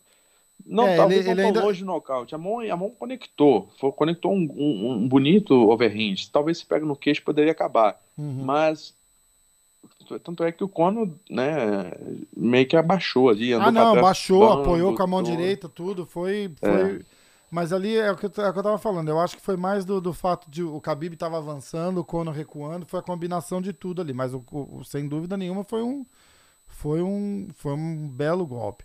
[0.66, 1.64] não, é, talvez ele, não ele ainda...
[1.64, 2.34] longe do nocaute.
[2.34, 3.70] A mão, a mão conectou.
[3.78, 6.14] Foi, conectou um, um, um bonito overhand.
[6.32, 8.00] Talvez se pega no queixo poderia acabar.
[8.16, 8.44] Uhum.
[8.44, 8.94] Mas.
[10.22, 11.92] Tanto é que o Cono, né,
[12.36, 13.52] meio que abaixou ali.
[13.52, 16.06] ah, não, abaixou, apoiou com a mão direita, tudo.
[16.06, 16.50] Foi.
[16.58, 16.96] foi...
[16.96, 17.00] É.
[17.50, 19.08] Mas ali é o, que, é o que eu tava falando.
[19.08, 22.32] Eu acho que foi mais do, do fato de o Khabib tava avançando, o Cono
[22.32, 22.84] recuando.
[22.84, 24.12] Foi a combinação de tudo ali.
[24.12, 26.04] Mas, o, o, sem dúvida nenhuma, foi um,
[26.66, 28.84] foi um, foi um belo golpe.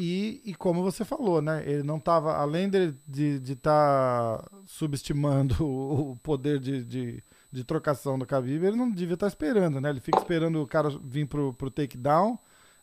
[0.00, 1.60] E, e como você falou, né?
[1.66, 7.24] Ele não estava, além de estar de, de tá subestimando o, o poder de, de,
[7.50, 9.90] de, trocação do Khabib, ele não devia estar tá esperando, né?
[9.90, 12.38] Ele fica esperando o cara vir pro, pro takedown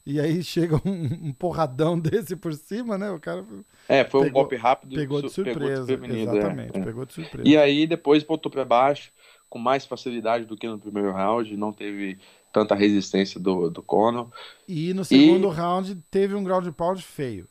[0.05, 3.09] e aí chega um, um, porradão desse por cima, né?
[3.09, 3.45] O cara.
[3.87, 4.93] É, foi pegou, um golpe rápido.
[4.93, 5.97] Pegou de surpresa.
[5.97, 6.19] Pegou é.
[6.19, 7.47] exatamente, é, pegou de surpresa.
[7.47, 9.13] E aí depois botou para baixo
[9.49, 12.17] com mais facilidade do que no primeiro round, não teve
[12.55, 14.31] tanta resistência do, do Conor.
[14.65, 15.51] E no segundo e...
[15.51, 17.49] round teve um ground pound feio.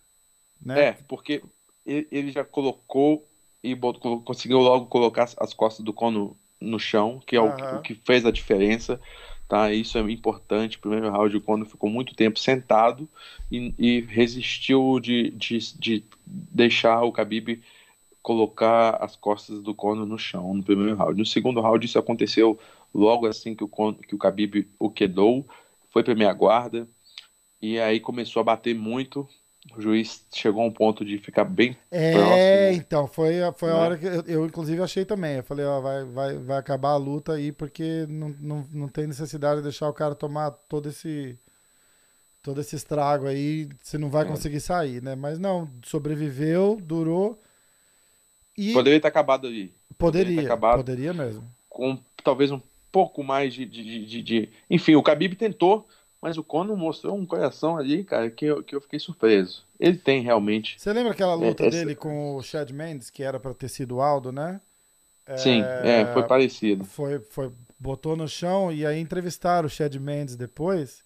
[0.64, 0.80] Né?
[0.80, 1.42] É, porque
[1.84, 3.28] ele já colocou
[3.62, 7.82] e botou, conseguiu logo colocar as costas do Conor no chão, que é o, o,
[7.82, 8.98] que fez a diferença.
[9.46, 9.70] Tá?
[9.70, 10.78] Isso é importante.
[10.78, 13.06] Primeiro round, o Conor ficou muito tempo sentado
[13.52, 17.60] e, e resistiu de, de, de, deixar o Khabib
[18.22, 21.18] colocar as costas do Conor no chão no primeiro round.
[21.18, 22.58] No segundo round, isso aconteceu
[22.94, 25.46] logo assim que o, que o Khabib o quedou,
[25.90, 26.88] foi para minha guarda
[27.60, 29.28] e aí começou a bater muito.
[29.74, 32.82] O juiz chegou a um ponto de ficar bem é, próximo.
[32.82, 33.80] então, foi, foi a né?
[33.80, 35.36] hora que eu, eu, inclusive, achei também.
[35.36, 39.06] Eu falei, ó, vai, vai, vai acabar a luta aí, porque não, não, não tem
[39.06, 41.38] necessidade de deixar o cara tomar todo esse
[42.42, 44.28] todo esse estrago aí, você não vai é.
[44.28, 45.14] conseguir sair, né?
[45.14, 47.40] Mas não, sobreviveu, durou.
[48.54, 48.74] E...
[48.74, 49.74] Poderia ter acabado ali.
[49.96, 51.50] Poderia, poderia, poderia mesmo.
[51.70, 52.60] Com talvez um
[52.94, 55.84] pouco mais de, de, de, de, Enfim, o Khabib tentou,
[56.22, 59.66] mas o Conor mostrou um coração ali, cara, que eu, que eu fiquei surpreso.
[59.80, 60.80] Ele tem realmente.
[60.80, 61.76] Você lembra aquela luta é, essa...
[61.76, 64.60] dele com o Chad Mendes, que era para ter sido Aldo, né?
[65.36, 66.84] Sim, é, é, foi parecido.
[66.84, 71.04] Foi, foi, botou no chão e aí entrevistaram o Chad Mendes depois,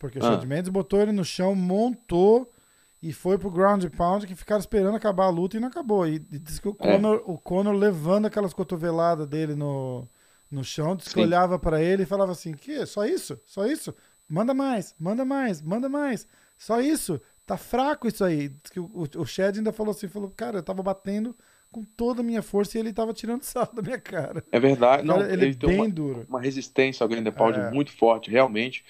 [0.00, 0.32] porque o ah.
[0.32, 2.52] Chad Mendes botou ele no chão, montou
[3.00, 6.08] e foi pro ground pound que ficaram esperando acabar a luta e não acabou.
[6.08, 6.92] E, e disse que o é.
[6.92, 7.22] Conor, é.
[7.24, 10.08] o Conor levando aquelas cotoveladas dele no,
[10.50, 12.84] no chão, disse que olhava para ele e falava assim: "Que?
[12.84, 13.38] Só isso?
[13.44, 13.94] Só isso?
[14.28, 16.26] Manda mais, manda mais, manda mais.
[16.58, 17.20] Só isso?
[17.46, 18.48] Tá fraco isso aí".
[18.48, 21.36] Diz que o, o Shed ainda falou assim, falou: "Cara, eu tava batendo
[21.70, 24.44] com toda a minha força e ele tava tirando sal da minha cara".
[24.50, 26.26] É verdade, cara, não, ele, ele é bem uma, duro.
[26.28, 27.70] Uma resistência ao Grindelwald é.
[27.70, 28.84] muito forte, realmente.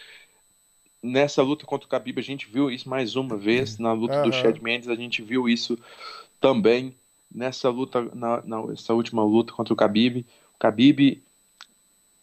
[1.02, 4.30] Nessa luta contra o Khabib a gente viu isso mais uma vez, na luta uhum.
[4.30, 5.78] do Chad Mendes a gente viu isso
[6.38, 6.94] também
[7.32, 10.26] nessa luta, na, nessa última luta contra o Khabib.
[10.54, 11.22] O Khabib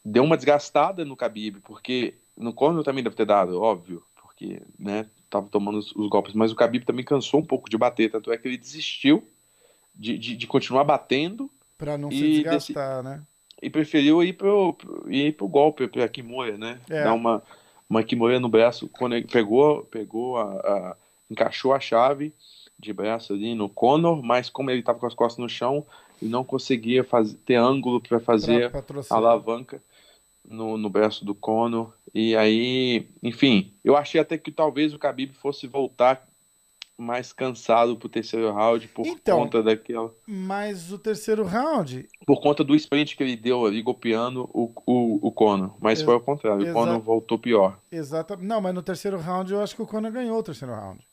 [0.07, 5.05] deu uma desgastada no Khabib, porque no Conor também deve ter dado, óbvio, porque, né,
[5.29, 8.31] tava tomando os, os, golpes, mas o Khabib também cansou um pouco de bater, tanto
[8.31, 9.27] é que ele desistiu
[9.93, 11.51] de, de, de continuar batendo.
[11.77, 13.23] Para não se desgastar, desse, né?
[13.61, 16.79] E preferiu ir pro, ir pro golpe, pra Kimura, né?
[16.89, 17.03] É.
[17.03, 17.43] Dar uma,
[17.89, 20.95] uma Kimura no braço, quando ele pegou, pegou a, a,
[21.29, 22.33] encaixou a chave
[22.79, 25.85] de braço ali no Conor, mas como ele tava com as costas no chão,
[26.21, 28.71] e não conseguia fazer, ter ângulo para fazer
[29.09, 29.81] a alavanca
[30.47, 31.93] no, no braço do Conor.
[32.13, 36.27] E aí, enfim, eu achei até que talvez o Khabib fosse voltar
[36.97, 40.11] mais cansado pro terceiro round por então, conta daquela.
[40.25, 42.07] Mas o terceiro round.
[42.25, 45.75] Por conta do sprint que ele deu ali, golpeando o, o, o Conor.
[45.79, 47.79] Mas Ex foi ao contrário, o Conor voltou pior.
[47.91, 48.47] Exatamente.
[48.47, 51.05] Não, mas no terceiro round eu acho que o Conor ganhou o terceiro round.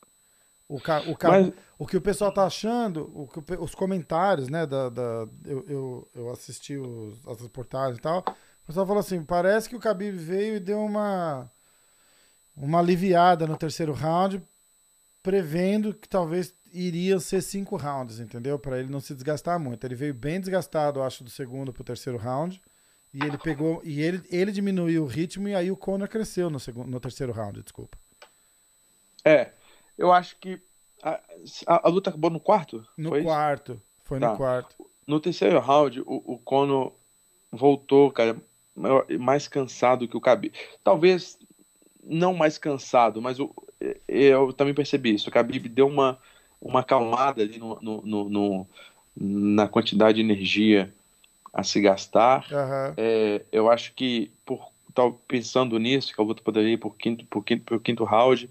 [0.67, 1.53] O, ca, o, ca, mas...
[1.77, 4.65] o que o pessoal tá achando, o que, os comentários, né?
[4.65, 8.25] Da, da, eu, eu, eu assisti os, as reportagens e tal.
[8.65, 11.51] O pessoal falou assim: parece que o Khabib veio e deu uma,
[12.57, 14.41] uma aliviada no terceiro round,
[15.21, 18.57] prevendo que talvez iriam ser cinco rounds, entendeu?
[18.57, 19.85] Para ele não se desgastar muito.
[19.85, 22.59] Ele veio bem desgastado, acho, do segundo pro terceiro round.
[23.13, 23.81] E ele pegou.
[23.83, 27.31] E ele, ele diminuiu o ritmo e aí o Conor cresceu no, segundo, no terceiro
[27.31, 27.97] round, desculpa.
[29.23, 29.51] É,
[29.95, 30.59] eu acho que.
[31.03, 31.21] A,
[31.67, 32.83] a, a luta acabou no quarto?
[32.97, 33.73] No foi quarto.
[33.73, 33.81] Isso?
[34.03, 34.31] Foi tá.
[34.31, 34.75] no quarto.
[35.05, 36.93] No terceiro round, o, o Conor
[37.51, 38.35] voltou, cara,
[39.19, 40.53] mais cansado que o Khabib.
[40.83, 41.37] Talvez
[42.03, 43.53] não mais cansado, mas eu,
[44.07, 45.29] eu também percebi isso.
[45.29, 46.19] O Khabib deu uma
[46.61, 48.67] uma acalmada ali no, no, no,
[49.15, 50.93] na quantidade de energia
[51.53, 52.45] a se gastar.
[52.51, 52.93] Aham.
[52.97, 54.73] É, eu acho que por
[55.27, 58.49] pensando nisso, que a luta poderia ir por quinto, por quinto, por quinto round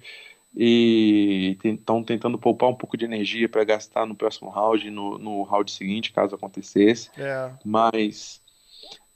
[0.55, 5.43] e estão tentando poupar um pouco de energia para gastar no próximo round, no, no
[5.43, 7.11] round seguinte, caso acontecesse.
[7.17, 7.51] É.
[7.65, 8.43] Mas,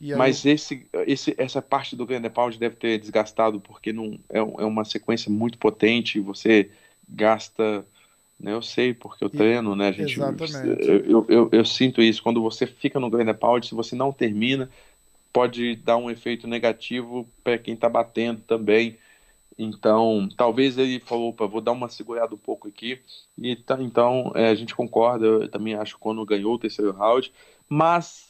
[0.00, 4.42] aí, mas esse, esse, essa parte do Pound deve ter desgastado porque não é, é
[4.42, 6.20] uma sequência muito potente.
[6.20, 6.70] Você
[7.08, 7.86] gasta,
[8.38, 8.52] né?
[8.52, 10.14] Eu sei porque eu E- treino, né, gente?
[10.14, 10.88] Exatamente.
[10.90, 14.12] Eu, eu, eu, eu sinto isso quando você fica no Grand Pound, se você não
[14.12, 14.70] termina,
[15.32, 18.98] pode dar um efeito negativo para quem está batendo também.
[19.58, 23.02] Então, talvez ele falou, opa, vou dar uma segurada um pouco aqui.
[23.36, 26.92] E tá, então, é, a gente concorda, eu também acho que quando ganhou o terceiro
[26.92, 27.32] round,
[27.68, 28.27] mas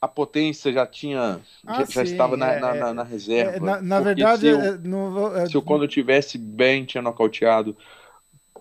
[0.00, 3.02] a potência já tinha, Ah, já, já sim, estava na, é, na, é, na- na
[3.02, 3.56] reserva.
[3.56, 7.02] é, na, na verdade, se o, é, não, é, se o Conor tivesse bem, tinha
[7.02, 7.76] nocauteado,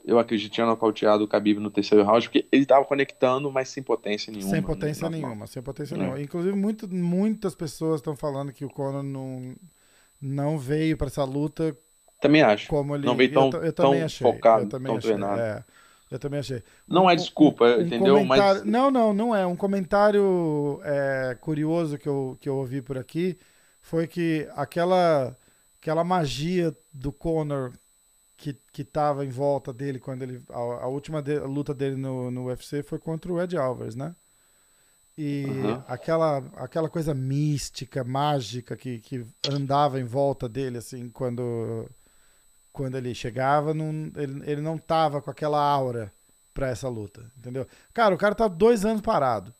[0.05, 3.69] eu acredito que tinha nocauteado o Khabib no terceiro round, porque ele estava conectando, mas
[3.69, 4.51] sem potência nenhuma.
[4.51, 5.11] sem né, potência mãos.
[5.21, 5.97] nenhuma, sem potência É.
[5.97, 6.21] nenhuma.
[6.21, 9.55] Inclusive, muito, muitas pessoas estão falando que o Conor não,
[10.21, 11.77] não veio para essa luta
[12.21, 12.67] Também acho.
[12.67, 13.05] como ele.
[13.05, 15.11] Não veio tão- eu, eu tão focado, eu tão achei.
[15.11, 15.63] treinado.
[16.09, 16.63] Eu também achei.
[16.87, 18.15] Não Um- é desculpa, um entendeu?
[18.15, 19.45] comentário- Mas Não, não, não é.
[19.45, 23.37] Um comentário é, curioso que eu, que eu ouvi por aqui
[23.81, 25.37] foi que aquela,
[25.81, 27.73] aquela magia do Conor
[28.35, 30.41] que, que tava em volta dele quando ele.
[30.49, 34.15] A, a última de- luta dele no, no UFC foi contra o Ed Alvarez, né?
[35.17, 35.83] E Uhum.
[35.87, 41.89] aquela, aquela coisa mística, mágica que, que andava em volta dele, assim, quando,
[42.71, 46.11] quando ele chegava, não, ele, ele não tava com aquela aura
[46.53, 47.65] pra essa luta, entendeu?
[47.93, 49.53] Cara, o cara tá dois anos parado.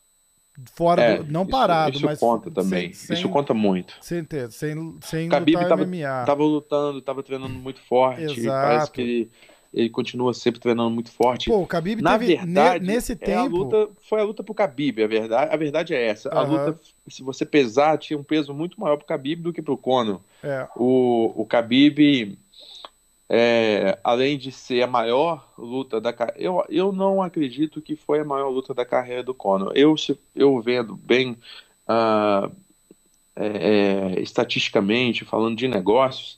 [0.74, 2.19] Fora é, do, não isso- parado, isso, mas.
[2.19, 2.91] conta também.
[2.91, 3.95] Sem, isso sem, conta muito.
[4.02, 6.26] sem, ter, sem, sem Khabib lutar tava- MMA.
[6.26, 8.24] Tava lutando, tava treinando muito forte.
[8.24, 8.67] Exato.
[8.67, 9.32] Parece que ele,
[9.74, 11.50] ele continua sempre treinando muito forte.
[11.50, 12.36] Pô, o Khabib Na teve.
[12.36, 13.56] verdade, ne- nesse é a tempo.
[13.56, 16.28] luta, foi a luta pro Khabib, a verdade, a verdade é essa.
[16.30, 19.78] A luta, se você pesar, tinha um peso muito maior pro Khabib do que pro
[19.78, 20.19] Conor.
[20.43, 22.38] É, O, o Khabib,
[23.29, 28.21] é, além de ser a maior luta da carreira, eu, eu não acredito que foi
[28.21, 29.71] a maior luta da carreira do Conor.
[29.75, 29.93] Eu,
[30.35, 31.37] eu vendo bem
[31.87, 32.49] ah,
[33.35, 36.37] é, estatisticamente, falando de negócios,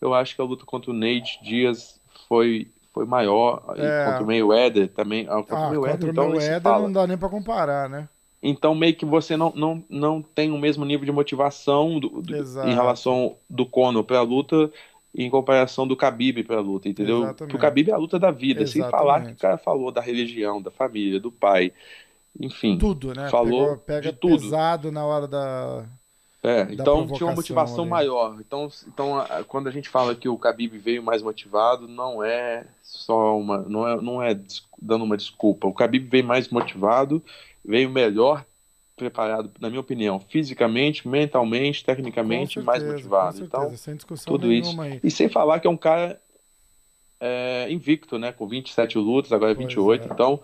[0.00, 3.74] eu acho que a luta contra o Nate Diaz foi, foi maior.
[3.76, 4.06] É.
[4.06, 5.26] Contra o Mayweather também.
[5.28, 6.82] Ah, contra ah, o Mayweather, contra então, Mayweather fala.
[6.84, 8.08] não dá nem pra comparar, né?
[8.42, 12.34] Então, meio que você não, não, não tem o mesmo nível de motivação do- do-
[12.34, 14.72] em relação do Conor para a luta
[15.14, 17.18] em comparação do Khabib para a luta, entendeu?
[17.18, 17.38] Exatamente.
[17.38, 18.90] Porque o Khabib é a luta da vida, sem Exatamente.
[19.00, 21.72] falar que o cara falou da religião, da família, do pai,
[22.38, 22.78] enfim.
[22.78, 23.28] Tudo, né?
[23.28, 24.40] Falou Pegou- pega de tudo.
[24.42, 25.84] pesado na hora da.
[26.42, 27.90] É, da então tinha uma motivação ali.
[27.90, 28.36] maior.
[28.40, 33.36] Então, então quando a gente fala que o Khabib veio mais motivado, não é só
[33.38, 34.38] uma, não é, não é
[34.80, 35.66] dando uma desculpa.
[35.66, 37.22] O Khabib veio mais motivado,
[37.64, 38.46] veio melhor
[39.00, 43.44] preparado, na minha opinião, fisicamente, mentalmente, tecnicamente, Com mais certeza, motivado.
[43.44, 44.78] Então, certeza, tudo isso.
[44.80, 45.00] aí.
[45.02, 46.20] e sem falar que é um cara
[47.18, 48.30] é, invicto, né?
[48.30, 50.06] Com 27 lutas, agora Pois 28.
[50.08, 50.12] é.
[50.12, 50.40] Então,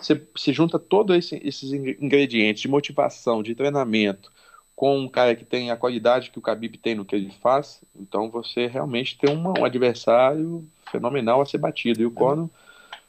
[0.00, 4.30] você se junta todos esse, esses in- ingredientes de motivação, de treinamento,
[4.74, 7.82] com um cara que tem a qualidade que o Khabib tem no que ele faz,
[7.98, 12.00] então você realmente tem uma- um adversário fenomenal a ser batido.
[12.00, 12.48] E o Conor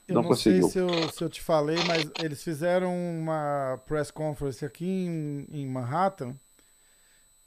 [0.10, 0.68] Eu não não, conseguiu.
[0.68, 5.48] sei se eu, se eu te falei, mas eles fizeram uma press conference aqui em,
[5.52, 6.36] em Manhattan.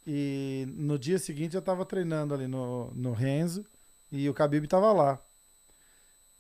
[0.07, 3.65] E no dia seguinte eu tava treinando ali no, no Renzo
[4.11, 5.23] e o Khabib tava lá.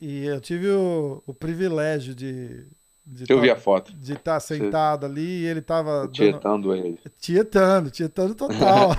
[0.00, 2.66] E eu tive o, o privilégio de
[3.04, 6.74] de eu vi a tá- foto, de estar sentado ali e ele tava dando, tietando
[6.74, 7.00] ele.
[7.18, 8.90] Tietando, tietando total.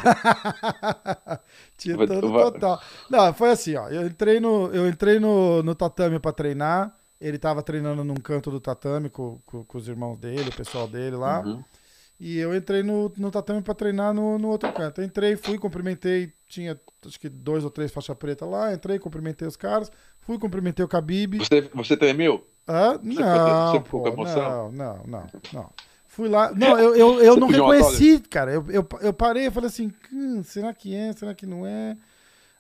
[1.78, 2.82] tietando total.
[3.10, 3.88] Não, foi assim, ó.
[3.88, 6.94] Eu entrei no, eu entrei no, no tatame pra treinar.
[7.24, 10.90] Ele tava treinando num canto do tatame com, com, com os irmãos dele, o pessoal
[10.90, 11.40] dele lá.
[11.40, 11.64] Uhum.
[12.20, 15.00] E eu entrei no, no tatame pra treinar no, no outro canto.
[15.00, 16.34] Eu entrei, fui, cumprimentei.
[16.48, 18.74] Tinha acho que dois ou três faixa preta lá.
[18.74, 19.90] Entrei, cumprimentei os caras.
[20.20, 21.38] Fui, cumprimentei o Khabib.
[21.38, 22.46] Você, você tremeu?
[22.68, 23.00] Hã?
[23.00, 24.72] ficou- não, você ficou com pô, emoção?
[24.72, 25.70] não, não, não, não.
[26.08, 26.52] Fui lá.
[26.54, 28.52] Não, eu, eu, eu Você não reconheci, cara.
[28.52, 31.14] Eu, eu, eu parei e falei assim, hum, será que é?
[31.14, 31.98] Será que não é?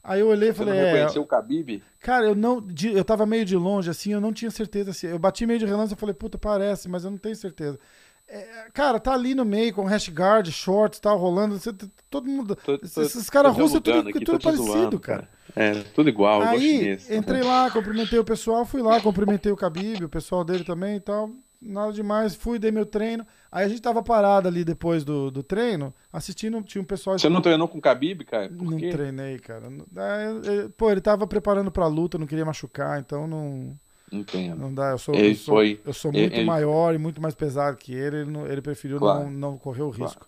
[0.03, 0.91] Aí eu olhei e Você falei, não é.
[0.91, 1.81] reconheceu o Khabib?
[2.01, 2.59] Cara, eu não.
[2.61, 5.05] de- Eu tava meio de longe, assim, eu não tinha certeza se.
[5.07, 7.79] Eu bati meio de relance e falei, puta, parece, mas eu não tenho certeza.
[8.27, 11.57] É, cara, tá ali no meio com hash guard, shorts, tal, rolando.
[11.59, 11.73] você-
[12.09, 12.55] todo mundo.
[12.55, 15.29] Tô- tô- esses caras russos é tudo, aqui, tudo parecido, zoando, cara.
[15.55, 20.09] É, tudo igual, Aí, entrei lá, cumprimentei o pessoal, fui lá, cumprimentei o Khabib, o
[20.09, 21.29] pessoal dele também e tal.
[21.65, 23.25] Nada demais, fui, dei meu treino.
[23.51, 27.17] Aí a gente tava parado ali depois do, do treino, assistindo, tinha um pessoal...
[27.17, 28.49] Você não treinou com o Khabib, cara?
[28.49, 28.89] Por Não quê?
[28.89, 29.67] treinei, cara.
[29.95, 33.77] É, é, Pô, ele tava preparando pra luta, não queria machucar, então não...
[34.11, 34.57] Entendo.
[34.59, 37.19] Não dá, eu sou, Ele eu sou, foi- eu sou muito ele- maior e muito
[37.21, 39.23] mais pesado que ele, ele, ele preferiu Claro.
[39.23, 40.03] não, não correr o Claro.
[40.03, 40.27] risco.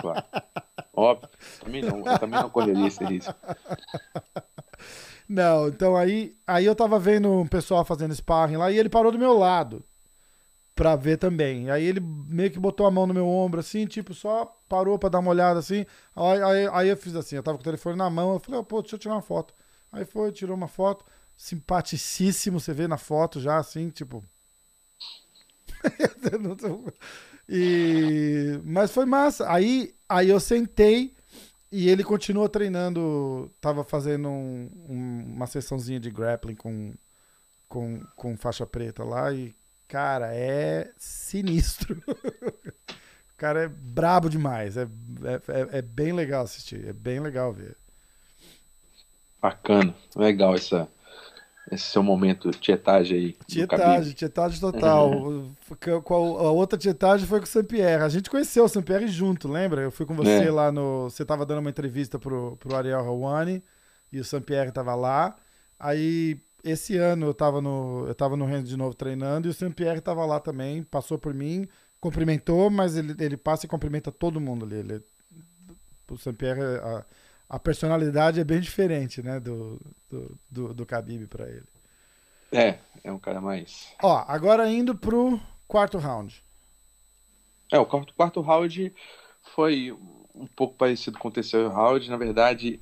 [0.00, 0.24] Claro.
[0.92, 1.28] Óbvio.
[1.62, 1.98] Também não.
[1.98, 3.34] Eu também não correria esse risco.
[5.28, 9.10] Não, então aí, aí eu tava vendo um pessoal fazendo sparring lá e ele parou
[9.10, 9.82] do meu lado
[10.74, 11.70] pra ver também.
[11.70, 15.08] Aí ele meio que botou a mão no meu ombro assim, tipo, só parou pra
[15.08, 15.86] dar uma olhada assim.
[16.16, 18.60] Aí, aí, aí eu fiz assim, eu tava com o telefone na mão, eu falei,
[18.60, 19.54] "Ó, pô, deixa eu tirar uma foto.
[19.92, 21.04] Aí foi, tirou uma foto,
[21.36, 24.24] simpaticíssimo, você vê na foto já assim, tipo.
[27.48, 29.50] e mas foi massa.
[29.50, 31.14] Aí, aí eu sentei
[31.72, 36.94] e ele continuou treinando, tava fazendo um- um- uma sessãozinha de grappling com,
[37.68, 39.54] com, com faixa preta lá e,
[39.88, 42.02] cara, é sinistro.
[42.08, 44.82] o cara é brabo demais, é,
[45.24, 47.76] é, é- é bem legal assistir, é bem legal ver.
[49.40, 49.94] Bacana.
[50.16, 50.88] Legal essa,
[51.70, 53.36] esse seu momento tietagem aí.
[53.46, 55.12] Tietagem, tietagem total.
[56.10, 58.02] A outra tietagem foi com o Sampierre.
[58.02, 59.82] A gente conheceu o Sampierre junto, lembra?
[59.82, 60.50] Eu fui com você É.
[60.50, 61.10] lá no.
[61.10, 63.62] Você tava dando uma entrevista pro, pro Ariel Hawani
[64.10, 65.36] e o Sampierre tava lá.
[65.78, 68.06] Aí, esse ano eu tava no.
[68.08, 71.34] Eu tava no Renzo de novo treinando e o Sampierre tava lá também, passou por
[71.34, 71.68] mim,
[72.00, 74.76] cumprimentou, mas ele, ele passa e cumprimenta todo mundo ali.
[74.76, 75.02] Ele,
[76.10, 77.04] o Sampierre, a,
[77.50, 79.38] a personalidade é bem diferente, né?
[79.38, 81.66] Do, do, do, do Khabib pra ele.
[82.50, 83.92] É, é um cara mais.
[84.02, 86.42] Ó, agora indo pro quarto round.
[87.70, 88.94] É, o quarto, quarto round
[89.54, 89.92] foi
[90.34, 92.08] um pouco parecido com o terceiro round.
[92.08, 92.80] Na verdade,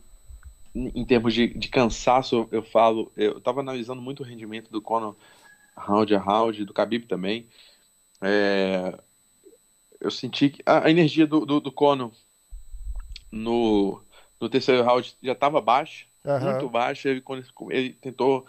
[0.74, 5.14] em termos de, de cansaço, eu falo, eu tava analisando muito o rendimento do Conor
[5.76, 7.46] round a round, do Khabib também.
[8.20, 8.98] É,
[10.00, 12.12] eu senti que a, a energia do, do, do Conor
[13.30, 14.02] no,
[14.40, 16.52] no terceiro round já estava baixa, Aham.
[16.52, 17.08] muito baixa.
[17.08, 17.22] Ele,
[17.70, 18.46] ele tentou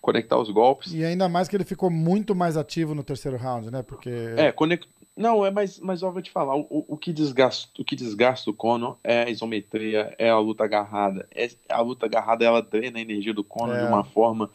[0.00, 0.92] conectar os golpes.
[0.92, 3.82] E ainda mais que ele ficou muito mais ativo no terceiro round, né?
[3.82, 4.10] Porque.
[4.36, 4.88] É, conect...
[5.16, 8.50] não, é mas, mas eu vou te falar, o, o que desgasta, o que desgasta
[8.50, 11.28] o Conor é a isometria, é a luta agarrada.
[11.30, 13.80] É, a luta agarrada ela drena a energia do Conor É.
[13.80, 14.50] de uma forma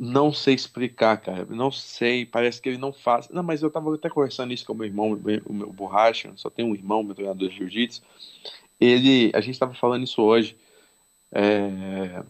[0.00, 1.44] não sei explicar, cara.
[1.46, 3.28] Não sei, parece que ele não faz.
[3.30, 5.12] Não, mas eu tava até conversando isso com o meu irmão,
[5.44, 8.02] o meu- borracha, só tenho um irmão, meu treinador de jiu-jitsu.
[8.80, 10.56] Ele, a gente tava falando isso hoje.
[11.32, 12.22] É,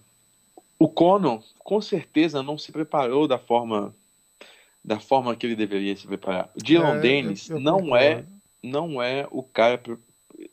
[0.79, 3.95] O Conor, com certeza, não se preparou da forma
[4.89, 6.51] da forma que ele deveria se preparar.
[6.57, 8.25] O Dylan É, Dennis eu- eu não é
[8.63, 9.81] não é o cara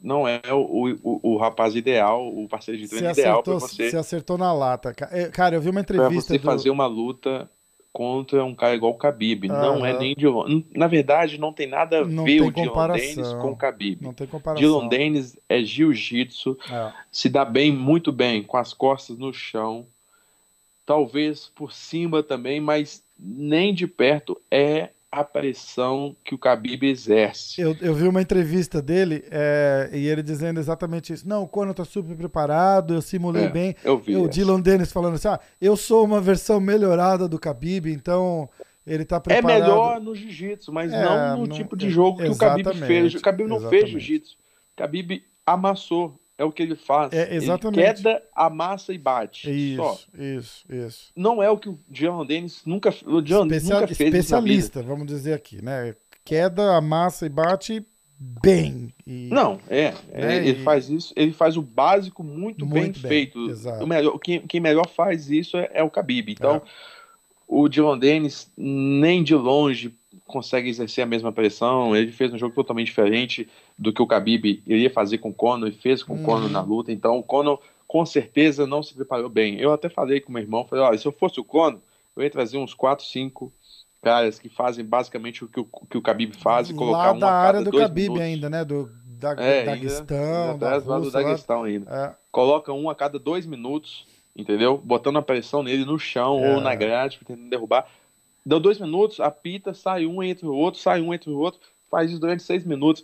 [0.01, 3.97] não é o, o, o rapaz ideal, o parceiro de treino ideal para você você
[3.97, 4.93] acertou na lata.
[5.11, 6.43] É, Cara, eu vi uma entrevista você do.
[6.43, 7.49] fazer uma luta
[7.93, 9.47] contra um cara igual o Khabib.
[9.47, 10.65] Não é nem longe.
[10.75, 12.91] Na verdade, não tem nada a Não ver o Dylan.
[12.93, 14.01] Dennis com o Khabib.
[14.03, 14.61] Não tem comparação.
[14.67, 16.91] Dylan Dennis é jiu-jitsu, É.
[17.11, 19.85] se dá bem, muito bem, com as costas no chão,
[20.85, 27.61] talvez por cima também, mas nem de perto é a pressão que o Khabib exerce.
[27.61, 31.25] Eu, eu vi uma entrevista dele é, e ele dizendo exatamente isso.
[31.27, 33.75] Não, o Conor tá super preparado, eu simulei É, bem.
[33.81, 34.17] Eu vi.
[34.17, 34.27] o.
[34.27, 38.49] Dylan Dennis falando assim: ah, eu sou uma versão melhorada do Khabib, então
[38.85, 39.61] ele tá É preparado.
[39.61, 42.73] melhor no jiu-jitsu, mas É, não no não- tipo de é, jogo que o Khabib
[42.85, 43.15] fez.
[43.15, 43.79] O Khabib não exatamente.
[43.81, 44.35] fez jiu-jitsu.
[44.77, 46.19] O Khabib amassou.
[46.37, 47.13] É o que ele faz.
[47.13, 47.79] É, exatamente.
[47.79, 49.75] Ele queda, amassa e bate.
[49.77, 49.93] Só.
[49.93, 51.11] Isso, isso, isso.
[51.15, 55.07] Não é o que o Dylan Dennis nunca, o Especia- nunca fez isso especialista, vamos
[55.07, 55.95] dizer aqui, né?
[56.25, 57.85] Queda, amassa e bate
[58.19, 58.93] bem.
[59.07, 59.93] E- Não, é.
[60.11, 63.49] é, Né, ele e- faz isso, ele faz o básico muito, bem, Muito bem, feito.
[63.49, 63.83] exato.
[63.83, 66.31] O melhor, quem, quem melhor faz isso é, é o Khabib.
[66.31, 66.61] Então, É.
[67.47, 69.95] o Dylan Dennis nem de longe
[70.25, 71.95] consegue exercer a mesma pressão.
[71.95, 73.47] Ele fez um jogo totalmente diferente
[73.77, 76.23] do que o Khabib iria fazer com o Conor e fez com o Uhum.
[76.23, 76.91] Conor na luta.
[76.91, 79.59] Então, o Conor com certeza não se preparou bem.
[79.59, 81.79] Eu até falei com meu irmão, falei, olha, se eu fosse o Conor,
[82.15, 83.51] eu ia trazer uns 4, 5
[84.01, 87.19] caras que fazem basicamente o que o, que o Khabib faz e colocar lá um
[87.19, 88.21] da área do Khabib minutos.
[88.21, 88.63] ainda, né?
[88.65, 90.17] Do da, É, Daguestão,
[90.51, 91.25] ainda da traz lá do Rússia, lá.
[91.25, 91.91] Daguestão ainda.
[91.91, 94.05] É, Coloca um a cada dois minutos,
[94.35, 94.77] entendeu?
[94.77, 96.53] Botando a pressão nele no chão É.
[96.55, 97.87] ou na grade, tentando derrubar.
[98.45, 102.11] Deu dois minutos, apita, sai um entre o outro, sai um entre o outro, faz
[102.11, 103.03] isso durante seis minutos.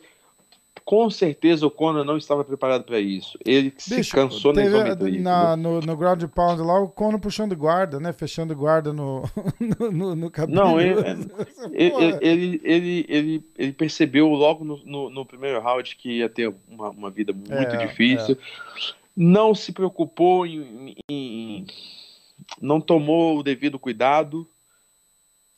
[0.86, 3.38] Com certeza o Conor não estava preparado para isso.
[3.46, 5.22] Ele se Bicho, cansou na teve, isometria.
[5.22, 8.12] na, no, no ground pound lá, o Conor puxando guarda, né?
[8.14, 9.24] Fechando guarda no,
[9.80, 10.56] no, no, no Khabib.
[10.56, 10.96] Não, ele-
[11.72, 16.54] Ele, ele, ele, ele, ele percebeu logo no, no, no primeiro round que ia ter
[16.68, 18.38] uma, uma vida muito É, difícil.
[19.16, 21.66] Não se preocupou em, em-
[22.60, 24.48] Não tomou o devido cuidado.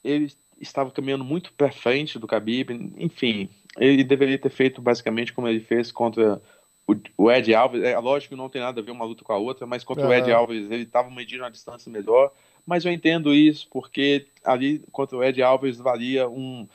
[0.04, 2.72] Ele estava caminhando muito para frente do Khabib.
[2.98, 6.42] Enfim, ele deveria ter feito basicamente como ele fez contra
[6.88, 9.32] o, o Ed Alves, é lógico que não tem nada a ver uma luta com
[9.32, 12.32] a outra, mas contra o Ed Alves ele estava medindo uma distância melhor.
[12.66, 16.68] Mas eu entendo isso, porque ali contra o Ed Alves valia um.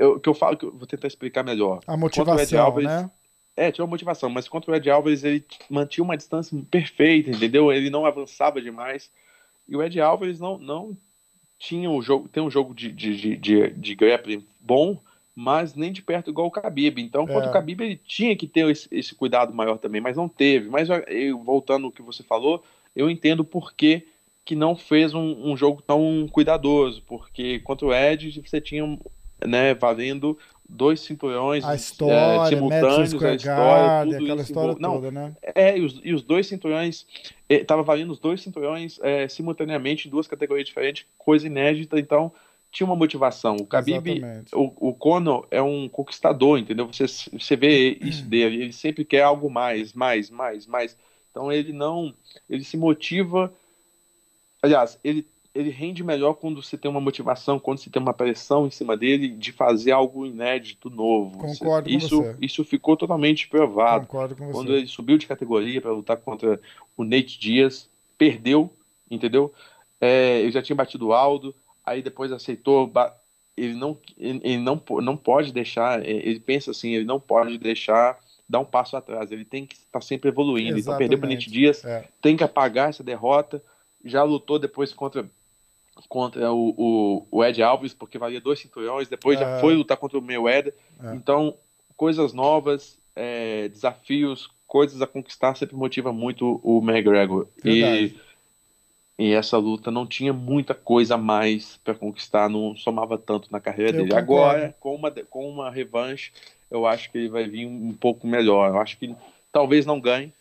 [0.00, 1.80] O que eu falo, que eu vou tentar explicar melhor.
[1.86, 3.10] A motivação, Alves, né?
[3.56, 7.72] É, tinha uma motivação, mas contra o Ed Alves ele mantinha uma distância perfeita, entendeu?
[7.72, 9.10] Ele não avançava demais.
[9.68, 10.96] E o Ed Alves não, não
[11.62, 15.00] tinha um jogo, tem um jogo de, de, de, de, grappling bom,
[15.32, 17.00] mas nem de perto igual o Khabib.
[17.00, 17.50] Então, contra é.
[17.50, 20.68] o Khabib, ele tinha que ter esse, esse, cuidado maior também, mas não teve.
[20.68, 22.64] Mas eu, voltando ao que você falou,
[22.96, 24.08] eu entendo por que,
[24.44, 28.98] que não fez um, um, jogo tão cuidadoso, porque contra o Ed você tinha
[29.46, 30.36] né, valendo
[30.72, 35.36] dois cinturões a história, é, simultâneos, a história, tudo aquela isso, história não, toda, né?
[35.54, 37.06] É, e os, e os dois cinturões,
[37.48, 42.32] estava valendo os dois cinturões é, simultaneamente em duas categorias diferentes, coisa inédita, então
[42.70, 43.56] tinha uma motivação.
[43.56, 44.22] O Khabib,
[44.54, 46.86] o, o Conor é um conquistador, entendeu?
[46.86, 50.96] Você, você vê isso dele, ele sempre quer algo mais, mais, mais, mais.
[51.30, 52.14] Então ele não,
[52.48, 53.52] ele se motiva.
[54.62, 58.66] Aliás, ele ele rende melhor quando você tem uma motivação, quando você tem uma pressão
[58.66, 61.36] em cima dele de fazer algo inédito, novo.
[61.38, 62.36] Concordo isso, com você.
[62.40, 64.06] Isso ficou totalmente provado.
[64.06, 64.52] Concordo com você.
[64.52, 66.58] Quando ele subiu de categoria para lutar contra
[66.96, 68.70] o Nate Dias, perdeu,
[69.10, 69.52] entendeu?
[70.00, 72.90] É, ele já tinha batido o Aldo, aí depois aceitou.
[73.54, 78.18] Ele não, ele não, não pode deixar, é, ele pensa assim, ele não pode deixar
[78.48, 80.78] dar um passo atrás, ele tem que estar sempre evoluindo.
[80.78, 80.80] Exatamente.
[80.80, 82.08] Então, perder para o Nate Dias, é.
[82.22, 83.62] tem que apagar essa derrota.
[84.04, 85.30] Já lutou depois contra
[86.08, 89.60] contra o, o, o, Ed Alves, porque valia dois cinturões, depois já é.
[89.60, 90.74] foi lutar contra o Mayweather.
[91.02, 91.14] É.
[91.14, 91.56] Então,
[91.96, 97.46] coisas novas, é, desafios, coisas a conquistar sempre motiva muito o McGregor.
[97.64, 98.14] E,
[99.18, 103.60] e essa luta não tinha muita coisa a mais para conquistar, não somava tanto na
[103.60, 104.08] carreira eu dele.
[104.08, 104.32] Concordo.
[104.32, 106.32] Agora, com uma, com uma revanche,
[106.70, 108.70] eu acho que ele vai vir um pouco melhor.
[108.70, 109.14] Eu acho que
[109.52, 110.32] talvez não ganhe,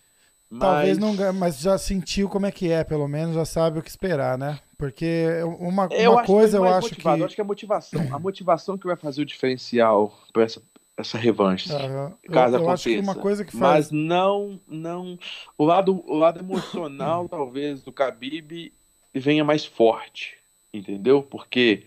[0.49, 0.61] mas...
[0.61, 3.81] Talvez não ganhe, mas já sentiu como é que é, pelo menos já sabe o
[3.81, 4.59] que esperar, né?
[4.81, 5.27] Porque
[5.59, 7.17] uma, eu uma coisa eu acho motivado.
[7.17, 7.21] que.
[7.21, 8.01] Eu acho que é a motivação.
[8.11, 10.59] A motivação que vai fazer o diferencial para essa,
[10.97, 11.71] essa revanche.
[11.71, 12.13] Uhum.
[12.31, 13.61] Caso eu, eu que uma coisa que faz.
[13.61, 15.19] Mas não, não.
[15.55, 18.73] O lado, o lado emocional, talvez, do Khabib
[19.13, 20.39] venha mais forte.
[20.73, 21.21] Entendeu?
[21.21, 21.85] Porque.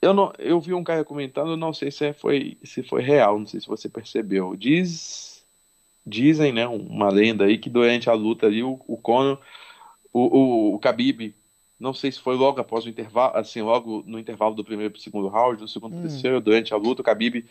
[0.00, 3.46] Eu, não, eu vi um cara comentando, não sei se foi, se foi real, não
[3.46, 4.56] sei se você percebeu.
[4.56, 5.46] Diz,
[6.04, 9.38] dizem, né, uma lenda aí, que durante a luta ali, o, o Conor,
[10.12, 11.32] o, o, o Khabib
[11.82, 15.00] não sei se foi logo após o intervalo, assim, logo no intervalo do primeiro para
[15.00, 16.08] o segundo round, do segundo para o hum.
[16.08, 17.44] terceiro, durante a luta, o Khabib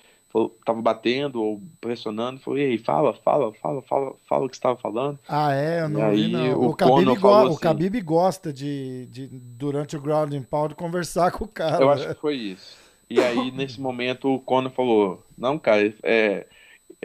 [0.57, 5.19] estava batendo ou pressionando, falou, ei, fala, fala, fala, fala, fala o que estava falando.
[5.27, 5.81] Ah, é?
[5.81, 6.61] Eu não e vi, aí, não.
[6.61, 11.31] O, o, Khabib, go assim, o Khabib gosta de, de, durante o ground pound, conversar
[11.33, 11.83] com o cara.
[11.83, 12.77] Eu acho que foi isso.
[13.09, 16.47] E aí, nesse momento, o Conor falou, não, cara, é,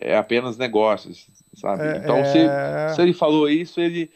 [0.01, 1.83] é apenas negócios, sabe?
[1.83, 2.89] É, então, Se, é.
[2.95, 4.13] se ele falou isso, ele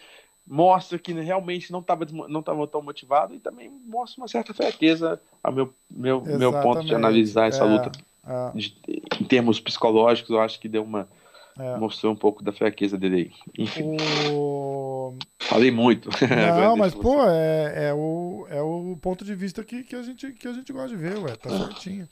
[0.51, 5.21] mostra que realmente não estava não tava tão motivado e também mostra uma certa fraqueza
[5.45, 7.93] a meu, meu, meu ponto de analisar essa é, luta.
[8.27, 8.59] é.
[8.59, 8.77] De,
[9.21, 11.09] em termos psicológicos eu acho que deu uma
[11.57, 11.77] é.
[11.77, 13.33] mostrou um pouco da fraqueza dele aí.
[13.57, 13.97] Enfim.
[14.33, 15.15] O...
[15.39, 16.09] falei muito.
[16.61, 20.33] Não mas pô é, é, o, é o ponto de vista que, que, a gente,
[20.33, 22.09] que a gente gosta de ver ué, tá certinho.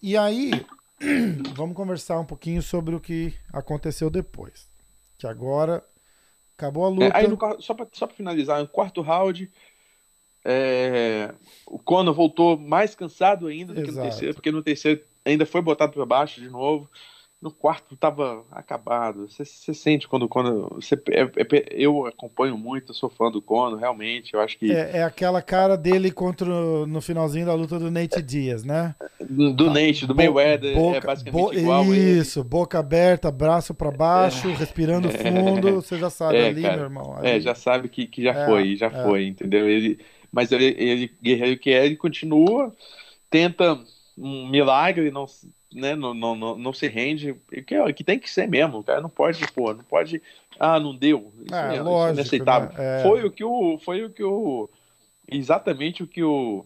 [0.00, 0.50] E aí
[1.56, 4.68] vamos conversar um pouquinho sobre o que aconteceu depois
[5.16, 5.82] que agora
[6.64, 7.04] Acabou a luta.
[7.04, 9.50] É, aí no, só para só finalizar, no quarto round,
[10.42, 11.34] é,
[11.66, 13.92] o Conor voltou mais cansado ainda do Exato.
[13.92, 16.88] que no terceiro, porque no terceiro ainda foi botado para baixo de novo
[17.44, 19.28] no quarto tava acabado.
[19.28, 24.32] Você, sente quando, quando você, é, é, eu acompanho muito, sou fã do Cono, realmente.
[24.32, 26.46] Eu acho que é, é, aquela cara dele contra
[26.86, 28.94] no finalzinho da luta do Nate Dias, né?
[29.20, 31.94] Do, do Nate, do Mayweather, boca, é basicamente bo igual.
[31.94, 34.54] Isso, boca aberta, braço para baixo, é.
[34.54, 35.82] respirando fundo.
[35.82, 37.14] Você já sabe é, ali, cara, meu irmão.
[37.18, 37.28] Ali.
[37.28, 39.68] É, já sabe que, que já foi, já foi, entendeu?
[39.68, 39.98] Ele,
[40.32, 42.72] mas ele, ele guerreiro que é, ele continua,
[43.28, 43.78] tenta
[44.16, 45.26] um milagre, não
[45.74, 47.34] né, não, não, não, não se rende,
[47.66, 50.22] que, que tem que ser mesmo, cara não pode, pô, não pode,
[50.58, 52.68] ah, não deu, isso, é, é, lógico, isso é inaceitável.
[52.78, 53.00] Né?
[53.00, 53.02] É...
[53.02, 54.70] Foi o que o, foi o que o,
[55.28, 56.64] exatamente o que o,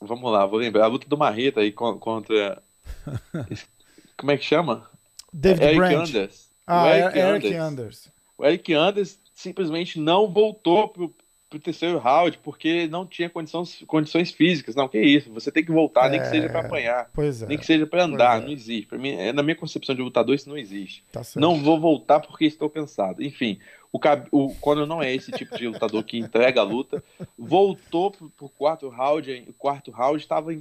[0.00, 2.62] vamos lá, vou lembrar, a luta do Marreta aí contra,
[4.16, 4.88] como é que chama?
[5.32, 6.16] David Eric Brandt.
[6.16, 6.50] Anders.
[6.66, 7.60] Ah, Eric, Eric Anders.
[7.60, 8.12] Anders.
[8.38, 11.14] O Eric Anders simplesmente não voltou pro,
[11.48, 14.74] pro terceiro round porque não tinha condições, condições físicas.
[14.74, 17.58] Não, que isso, você tem que voltar, é, nem que seja para apanhar, é, nem
[17.58, 18.44] que seja para andar, é.
[18.44, 18.86] não existe.
[18.86, 21.04] Para mim, é, na minha concepção de lutador, isso não existe.
[21.12, 23.22] Tá não vou voltar porque estou cansado.
[23.22, 23.58] Enfim,
[23.92, 23.98] o,
[24.32, 27.02] o Conor não é esse tipo de lutador que entrega a luta.
[27.38, 30.52] Voltou pro, pro quarto round, o quarto round estava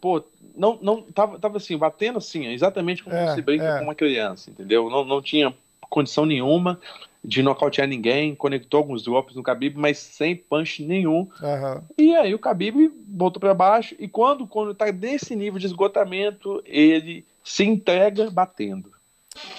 [0.00, 0.22] pô,
[0.54, 3.78] não, não tava, tava assim, batendo assim, exatamente como É, se brinca é.
[3.78, 4.90] com uma criança, entendeu?
[4.90, 5.54] Não, não tinha
[5.88, 6.78] condição nenhuma
[7.26, 11.28] de nocautear ninguém, conectou alguns drops no Khabib, mas sem punch nenhum.
[11.42, 11.82] Aham.
[11.98, 16.62] E aí o Khabib voltou para baixo e quando quando tá nesse nível de esgotamento,
[16.64, 18.92] ele se entrega batendo.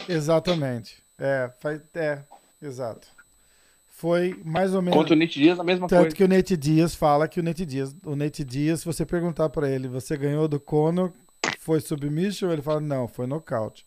[0.07, 1.03] Exatamente.
[1.17, 2.23] É, faz, é,
[2.61, 3.07] exato.
[3.87, 4.95] Foi mais ou menos.
[4.95, 6.15] Contra o Nate Diaz a mesma Tanto coisa.
[6.15, 9.49] que o Nate Dias fala que o Nate Dias, o Nate Dias, se você perguntar
[9.49, 11.11] pra ele, você ganhou do Conor,
[11.59, 12.51] foi submission?
[12.51, 13.86] Ele fala, não, foi nocaute.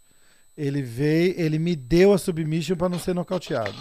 [0.62, 3.74] Ele veio, ele me deu a submission pra não ser nocauteado.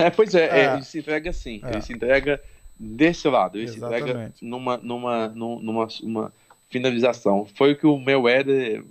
[0.00, 1.70] É, pois é, é, ele se entrega assim, É.
[1.72, 2.40] ele se entrega
[2.78, 4.44] desse lado, ele se entrega Exatamente.
[4.44, 6.32] numa, numa, num- numa, uma
[6.68, 7.44] finalização.
[7.44, 8.84] Foi o que o Mayweather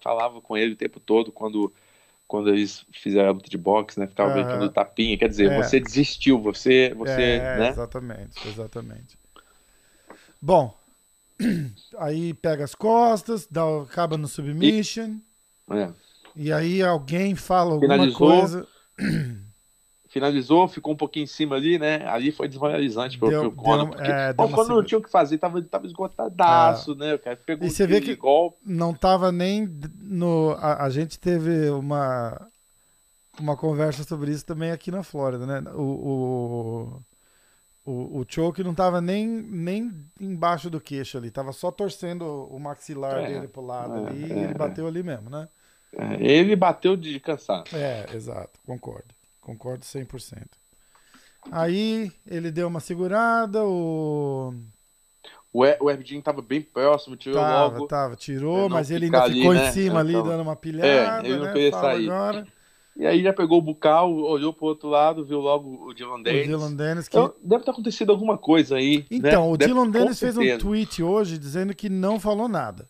[0.00, 1.72] falava com ele o tempo todo quando,
[2.26, 4.06] quando eles fizeram a luta de boxe, né?
[4.06, 4.42] Ficava Aham.
[4.42, 5.62] brincando tapinha, quer dizer, É.
[5.62, 7.68] você desistiu, você, você, é, né?
[7.70, 9.16] exatamente, exatamente.
[10.42, 10.76] Bom,
[11.98, 15.18] aí pega as costas, dá, acaba no submission,
[15.70, 15.90] É.
[16.36, 18.28] e aí alguém fala alguma Finalizou.
[18.28, 18.66] coisa.
[20.08, 22.06] Finalizou, ficou um pouquinho em cima ali, né?
[22.06, 23.50] Ali foi desmoralizante pro, Deu- pro
[23.88, 27.14] porque é, o deu uma Conor não tinha o que fazer, tava, tava esgotadaço, né?
[27.14, 28.58] O cara pegou E você um vê que- golpe.
[28.64, 29.68] não tava nem
[30.00, 30.52] no.
[30.60, 32.46] A, a gente teve uma,
[33.40, 35.68] uma conversa sobre isso também aqui na Flórida, né?
[35.72, 35.82] O,
[37.84, 42.22] o, o, o choke não tava nem, nem embaixo do queixo ali, tava só torcendo
[42.24, 44.54] o maxilar É, dele pro lado é, ali é, e ele é.
[44.54, 45.48] bateu ali mesmo, né?
[45.96, 47.74] É, Ele bateu de cansaço.
[47.76, 49.14] É, exato, concordo.
[49.40, 50.42] Concordo 100%.
[51.52, 54.54] Aí ele deu uma segurada, o.
[55.52, 57.86] O, E- o Erdinho tava bem próximo, tirou Tava, logo.
[57.86, 59.70] tava, tirou, não mas ele ainda ali, ficou em né?
[59.70, 61.52] cima ali, Então, dando uma pilhada, é, ele não né?
[61.52, 62.10] queria Fala sair.
[62.10, 62.46] agora.
[62.96, 66.22] E aí já pegou o bucal, olhou pro outro lado, viu logo o Dylan O
[66.22, 66.46] Dennis.
[66.46, 69.04] Dylan Dennis que Então, deve ter acontecido alguma coisa aí.
[69.10, 69.52] Então, né?
[69.52, 72.88] o Dylan Dennis fez um tweet hoje dizendo que não falou nada.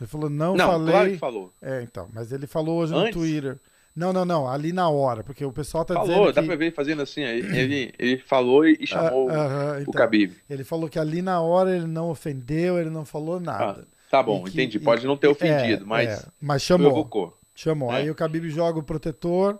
[0.00, 0.92] Ele falou, não, Não, falei.
[0.92, 1.52] claro que falou.
[1.62, 3.14] É, então, mas ele falou hoje no Antes?
[3.14, 3.58] Twitter.
[3.94, 6.46] Não, não, não, ali na hora, porque o pessoal tá Falou, dizendo dá que...
[6.48, 7.24] pra ver fazendo assim.
[7.24, 7.38] aí.
[7.40, 10.34] Ele, ele falou e, e chamou Ah, aham, o então, Khabib.
[10.50, 13.88] Ele falou que ali na hora ele não ofendeu, ele não falou nada.
[14.10, 14.76] Tá bom, E que- entendi.
[14.76, 17.38] e- Pode não ter é, ofendido, mas é, mas chamou, provocou.
[17.54, 17.90] chamou.
[17.90, 17.96] É.
[17.96, 19.58] Aí o Khabib joga o protetor,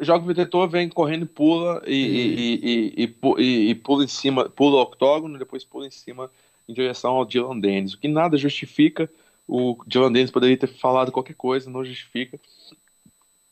[0.00, 4.08] Joga o protetor, vem correndo e pula e, e, e, e, e- e pula em
[4.08, 6.28] cima, pula o octógono, depois pula em cima
[6.68, 7.94] em direção ao Dylan Dennis.
[7.94, 9.08] O que nada justifica.
[9.48, 12.38] O Dylan Dennis poderia ter falado qualquer coisa, não justifica.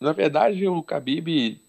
[0.01, 1.61] Na verdade, o Khabib.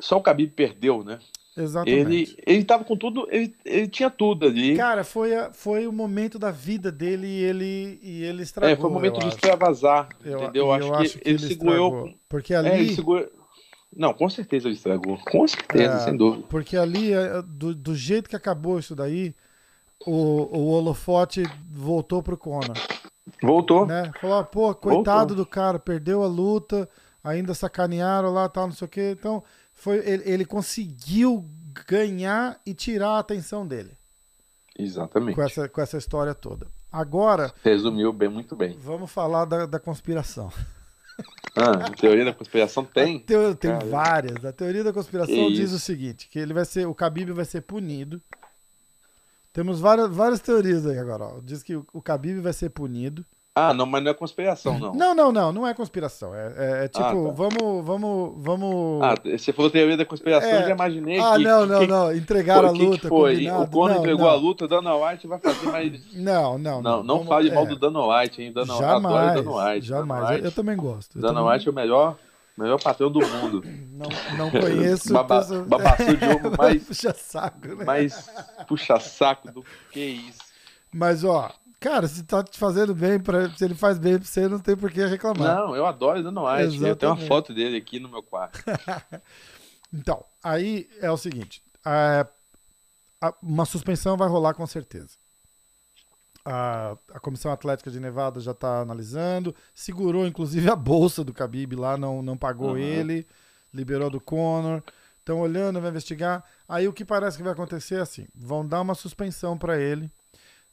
[0.00, 1.18] Só o Khabib perdeu, né?
[1.54, 2.00] exatamente.
[2.00, 4.74] Ele, ele tava com tudo, ele, ele tinha tudo ali.
[4.74, 8.76] Cara, foi, a- foi o momento da vida dele e ele, e ele estragou, é,
[8.76, 9.36] foi o momento eu de acho.
[9.36, 10.68] extravasar, Eu, entendeu?
[10.68, 12.14] e acho, eu que acho que ele, ele segurou.
[12.26, 13.30] Porque É, ali, ele segurou.
[13.94, 15.18] Não, com certeza ele estragou.
[15.18, 15.98] Com certeza, É.
[15.98, 16.46] sem dúvida.
[16.48, 19.34] porque ali é, do, do jeito que acabou isso daí,
[20.06, 22.76] o, o holofote voltou pro Conor,
[23.42, 23.86] Voltou.
[23.86, 24.10] né?
[24.20, 26.88] Falou, ah, pô, coitado do cara, perdeu a luta,
[27.22, 29.14] ainda sacanearam lá, tal, não sei o quê.
[29.18, 29.42] Então,
[29.72, 31.44] foi, ele, ele conseguiu
[31.88, 33.96] ganhar e tirar a atenção dele
[34.78, 35.34] Exatamente.
[35.34, 36.66] com essa, com essa história toda.
[36.90, 38.76] Agora, Resumiu bem, muito bem.
[38.78, 40.52] vamos falar da, da conspiração.
[41.56, 43.18] Ah, teoria da conspiração tem?
[43.20, 44.44] Teo- tem várias.
[44.44, 45.76] A teoria da conspiração diz isso.
[45.76, 48.20] o seguinte: que ele vai ser, o Khabib vai ser punido.
[49.52, 51.24] Temos várias, várias teorias aí agora.
[51.24, 51.40] Ó.
[51.42, 53.24] Diz que o, o Khabib vai ser punido.
[53.54, 54.94] Ah, não, mas não é conspiração, não.
[54.94, 56.34] Não, não, não, não é conspiração.
[56.34, 57.32] É, é- é tipo, Ah, tá.
[57.32, 59.02] vamos, vamos, vamos.
[59.02, 60.62] Ah, você falou teoria da conspiração, É.
[60.62, 61.42] eu já imaginei Ah, que.
[61.44, 62.16] não, não, que, não.
[62.16, 63.32] Entregaram a que, que luta, foi?
[63.34, 63.62] combinado.
[63.64, 64.30] O Conor não, entregou não.
[64.30, 66.00] a luta, Dana White vai fazer mais.
[66.16, 68.52] Não, não, Não, não Vamos- fale mal é, do Dana White, hein?
[68.54, 69.86] Dana, adoro Jamais, Dana White.
[69.86, 70.08] jamais.
[70.22, 71.18] Dana Eu, White, eu também gosto.
[71.18, 72.16] Eu Dana também- White é o melhor,
[72.56, 73.62] melhor patrão do mundo.
[73.92, 75.12] não, não conheço.
[75.14, 77.84] Baba- pessoa- babaçu de ovo mais- Puxa saco, né?
[77.84, 78.30] Mas
[78.68, 80.40] puxa saco do que isso.
[80.92, 81.50] Mas, ó,
[81.80, 84.76] cara, se tá te fazendo bem, pra, se ele faz bem pra você, não tem
[84.76, 85.56] por que reclamar.
[85.56, 86.64] Não, eu adoro o Dana White.
[86.64, 87.28] Eu tenho uma Exatamente.
[87.28, 88.62] foto dele aqui no meu quarto.
[89.94, 92.26] Então, aí é o seguinte: é,
[93.20, 95.18] a- uma suspensão vai rolar com certeza.
[96.44, 101.74] A, a Comissão Atlética de Nevada já está analisando, segurou inclusive a bolsa do Khabib
[101.76, 102.78] lá, não, não pagou Uhum.
[102.78, 103.26] ele,
[103.72, 104.82] liberou do Conor.
[105.20, 106.42] Estão olhando, vai investigar.
[106.68, 110.10] Aí o que parece que vai acontecer é assim: vão dar uma suspensão para ele,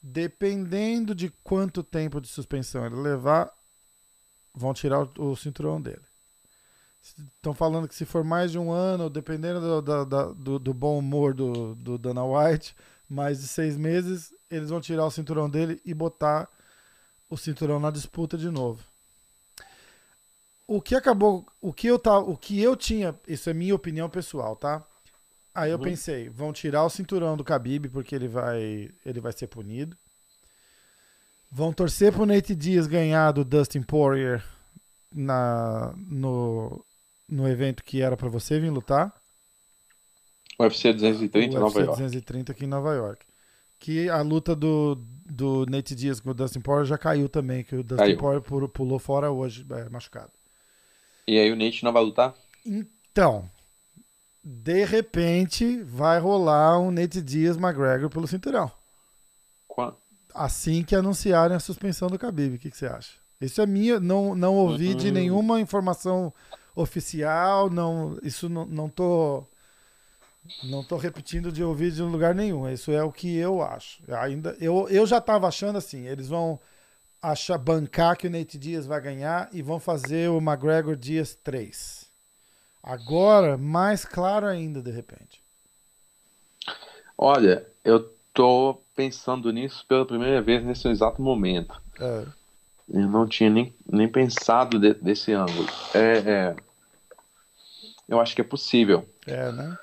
[0.02, 3.52] dependendo de quanto tempo de suspensão ele levar,
[4.54, 6.02] vão tirar o, o cinturão dele.
[7.36, 10.98] Estão falando que se for mais de um ano, dependendo do, da- do, do bom
[11.00, 12.76] humor do, do Dana White,
[13.10, 16.50] mais de seis meses, eles vão tirar o cinturão dele e botar
[17.30, 18.84] o cinturão na disputa de novo.
[20.68, 24.10] O que acabou, o que eu tá, o que eu tinha, isso é minha opinião
[24.10, 24.86] pessoal, tá?
[25.54, 25.84] Aí eu Uhum.
[25.84, 29.98] pensei, vão tirar o cinturão do Khabib porque ele vai, ele vai ser punido.
[31.52, 34.44] Vão torcer pro Nate Diaz ganhar do Dustin Poirier
[35.12, 36.86] na, no,
[37.28, 39.19] no evento que era para você vir lutar.
[40.60, 42.02] UFC 230 em Nova York.
[42.02, 43.26] 230 aqui em Nova York.
[43.80, 44.96] Que a luta do,
[45.26, 48.42] do Nate Diaz com o Dustin Poirier já caiu também, que o Dustin caiu.
[48.42, 50.32] Poirier pulou fora hoje, é, machucado.
[51.26, 52.36] E aí o Nate não vai lutar?
[52.66, 53.50] Então,
[54.44, 58.70] de repente vai rolar um Nate Diaz McGregor pelo cinturão.
[59.68, 59.96] Quando?
[60.34, 63.14] Assim que anunciarem a suspensão do Khabib, o que, que você acha?
[63.40, 64.96] Isso é minha, não, não ouvi uhum.
[64.96, 66.34] de nenhuma informação
[66.76, 69.46] oficial, não, isso não, não tô
[70.64, 72.70] não tô repetindo de ouvir de lugar nenhum.
[72.70, 74.02] Isso é o que eu acho.
[74.14, 76.60] Ainda eu, eu já estava achando assim, eles vão
[77.22, 82.10] achar bancar que o Nate Diaz vai ganhar e vão fazer o McGregor Diaz 3.
[82.82, 85.44] Agora, mais claro ainda de repente.
[87.18, 91.80] Olha, eu tô pensando nisso pela primeira vez nesse exato momento.
[92.00, 92.26] É.
[92.92, 95.68] Eu não tinha nem, nem pensado de, desse ângulo.
[95.94, 96.56] É, é,
[98.08, 99.08] eu acho que é possível.
[99.28, 99.78] É, né?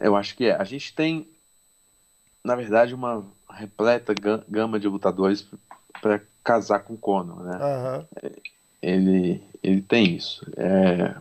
[0.00, 0.56] Eu acho que é.
[0.56, 1.28] A gente tem,
[2.42, 4.14] na verdade, uma repleta
[4.48, 5.46] gama de lutadores
[6.00, 7.58] para casar com o Conor, né?
[7.58, 8.30] Uhum.
[8.80, 10.44] Ele, ele tem isso.
[10.56, 11.14] É...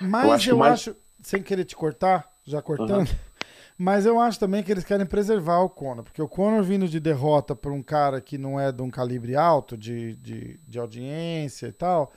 [0.00, 0.72] Mas eu, acho, eu mais...
[0.74, 3.16] acho, sem querer te cortar, já cortando, uhum.
[3.78, 7.00] mas eu acho também que eles querem preservar o Conor, porque o Conor vindo de
[7.00, 11.68] derrota para um cara que não é de um calibre alto de, de, de audiência
[11.68, 12.12] e tal,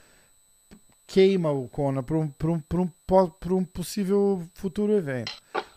[1.06, 5.32] queima o Conor para um, um, um, um possível futuro evento.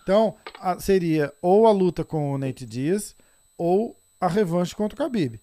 [0.10, 3.16] Então, a, seria ou a luta com o Nate Diaz
[3.56, 5.40] ou a revanche contra o Khabib.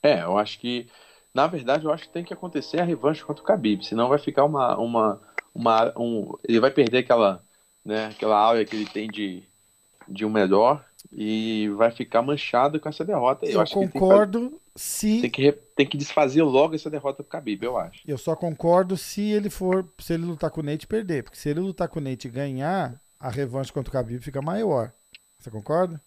[0.00, 0.86] É, eu acho que,
[1.34, 4.20] na verdade, eu acho que tem que acontecer a revanche contra o Khabib, senão vai
[4.20, 5.20] ficar uma, uma,
[5.52, 7.42] uma um, ele vai perder aquela,
[7.84, 9.42] né, aquela áurea que ele tem de,
[10.06, 13.46] de um melhor e vai ficar manchado com essa derrota.
[13.46, 17.36] Eu, eu concordo tem que, se tem que, tem que desfazer logo essa derrota pro
[17.36, 18.00] Khabib, eu acho.
[18.06, 21.48] Eu só concordo se ele for, se ele lutar com o Nate perder, porque se
[21.48, 24.92] ele lutar com o Nate e ganhar, a revanche contra o Khabib fica maior.
[25.38, 26.00] Você concorda?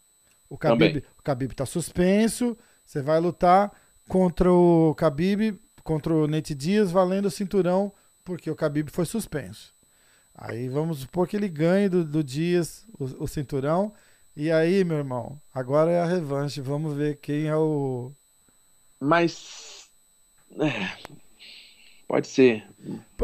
[0.49, 3.71] O Khabib, o Khabib tá suspenso, você vai lutar
[4.07, 7.93] contra o Khabib, contra o Nate Dias, valendo o cinturão,
[8.23, 9.73] porque o Khabib foi suspenso.
[10.33, 13.93] Aí vamos supor que ele ganhe do, do Dias o, o cinturão.
[14.35, 16.61] E aí, meu irmão, agora é a revanche.
[16.61, 18.13] Vamos ver quem é o.
[18.99, 19.89] Mas.
[20.51, 20.97] É,
[22.07, 22.65] pode ser.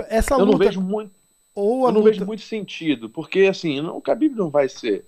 [0.09, 0.51] Essa eu luta...
[0.51, 1.15] não vejo muito.
[1.55, 2.11] Ou eu não luta...
[2.11, 5.05] vejo muito sentido, porque assim, não, o Khabib não vai ser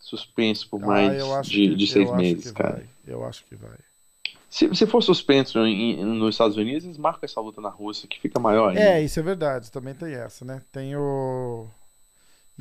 [0.00, 2.76] suspenso por ah, mais ah, de, que, de, seis meses, cara.
[2.76, 2.86] Vai.
[3.06, 3.76] Eu acho que vai.
[4.48, 8.20] Se, se for suspenso em, nos Estados Unidos, eles marcam essa luta na Rússia, que
[8.20, 8.80] fica maior ainda.
[8.80, 10.62] É, isso é verdade, também tem essa, né?
[10.72, 11.66] Tem o.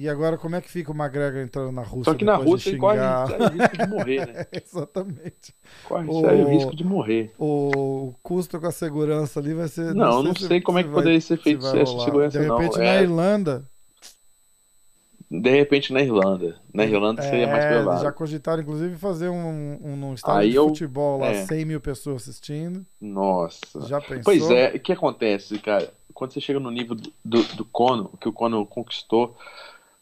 [0.02, 2.12] E agora, como é que fica o McGregor entrando na Rússia?
[2.12, 2.98] Só que na Rússia ele corre
[3.28, 4.46] sério risco de morrer, né?
[4.66, 5.56] Exatamente.
[5.84, 6.22] Corre o...
[6.22, 7.32] sério risco de morrer.
[7.38, 9.94] O custo com a segurança ali vai ser.
[9.94, 12.50] Não, não sei, não sei como é que poderia ser feito se essa segurança, De
[12.50, 12.84] repente, não.
[12.84, 13.04] na é...
[13.04, 13.70] Irlanda.
[15.30, 16.60] De repente, na Irlanda.
[16.74, 18.02] Na Irlanda é, seria mais provável.
[18.02, 20.68] Já cogitaram, inclusive, fazer um, um, um estádio Aí de eu...
[20.70, 21.46] futebol lá, é.
[21.46, 22.84] 100 mil pessoas assistindo.
[23.00, 23.86] Nossa.
[23.86, 24.24] Já pensou?
[24.24, 25.94] Pois é, o que acontece, cara?
[26.12, 29.38] Quando você chega no nível do, do, do Cono, que o Cono conquistou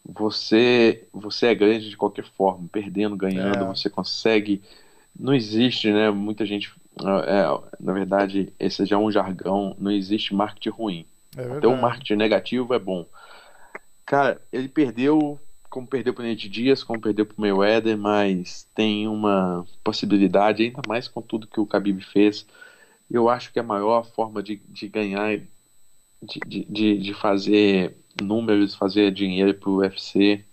[0.08, 3.68] você você é grande de qualquer forma, perdendo, ganhando, é.
[3.68, 4.62] você consegue.
[5.18, 6.10] Não existe, né?
[6.12, 6.74] Muita gente.
[7.26, 9.76] É, na verdade, esse já é um jargão.
[9.80, 11.06] Não existe marketing ruim.
[11.38, 13.06] É Até o marketing negativo é bom.
[14.06, 15.40] Cara, ele perdeu,
[15.70, 20.64] como perdeu para o Nate Dias, como perdeu para o Mayweather, mas tem uma possibilidade,
[20.64, 22.46] ainda mais com tudo que o Khabib fez.
[23.10, 25.40] Eu acho que a maior forma de, de ganhar,
[26.22, 30.44] de, de, de fazer números, fazer dinheiro pro UFC.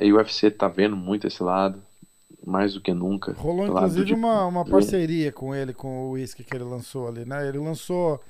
[0.00, 1.82] E o UFC tá vendo muito esse lado,
[2.44, 3.32] mais do que nunca.
[3.32, 4.14] Rolou inclusive de...
[4.14, 7.46] uma, uma parceria com ele, com o whisky que ele lançou ali, né?
[7.48, 8.20] Ele lançou,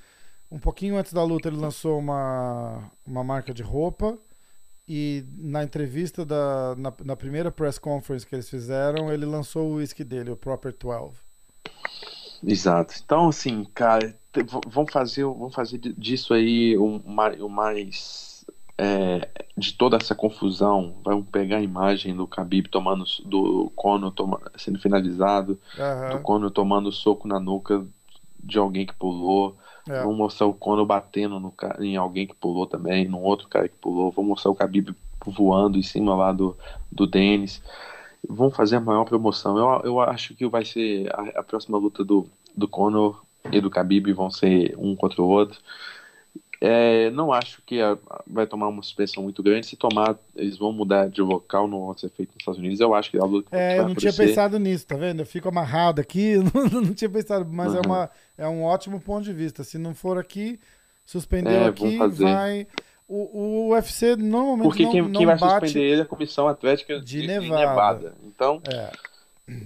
[0.51, 4.19] um pouquinho antes da luta, ele lançou uma, uma marca de roupa.
[4.87, 9.75] E na entrevista da na, na primeira press conference que eles fizeram, ele lançou o
[9.77, 11.15] whisky dele, o Proper 12.
[12.45, 12.95] Exato.
[13.03, 14.15] Então, assim, cara,
[14.67, 17.01] vamos fazer, vamos fazer disso aí o,
[17.49, 18.47] mais
[18.79, 20.97] é, de toda essa confusão.
[21.05, 26.17] Vamos pegar a imagem do Khabib tomando do Conor toma, sendo finalizado, uhum.
[26.17, 27.85] do Conor tomando soco na nuca
[28.43, 29.57] de alguém que pulou.
[29.89, 30.01] É.
[30.01, 33.77] Vamos mostrar o Conor batendo no, em alguém que pulou também, num outro cara que
[33.77, 34.11] pulou.
[34.11, 34.95] Vamos mostrar o Khabib
[35.27, 36.57] voando em cima lá do,
[36.91, 37.63] do Denis.
[38.27, 39.59] Vamos fazer a maior promoção.
[39.59, 42.27] Eu, eu acho que vai ser a, a próxima luta do,
[42.57, 45.59] do Conor e do Khabib vão ser um contra o outro.
[46.65, 49.67] É, não acho que a, vai tomar uma suspensão muito grande.
[49.67, 52.79] Se tomar, eles vão mudar de local, não vai ser feito nos Estados Unidos.
[52.79, 55.21] Eu acho que a luta É, eu não tinha pensado nisso, tá vendo?
[55.21, 57.79] Eu fico amarrado aqui, não, não tinha pensado, mas Uhum.
[57.79, 59.65] é, uma, é um ótimo ponto de vista.
[59.65, 60.61] Se não for aqui,
[61.05, 62.67] suspendeu É, aqui, vai.
[63.09, 66.47] O, o UFC normalmente Porque não, quem, não quem vai suspender ele é a Comissão
[66.47, 67.59] Atlética de de, Nevada.
[67.59, 68.15] Nevada.
[68.25, 68.93] Então, É,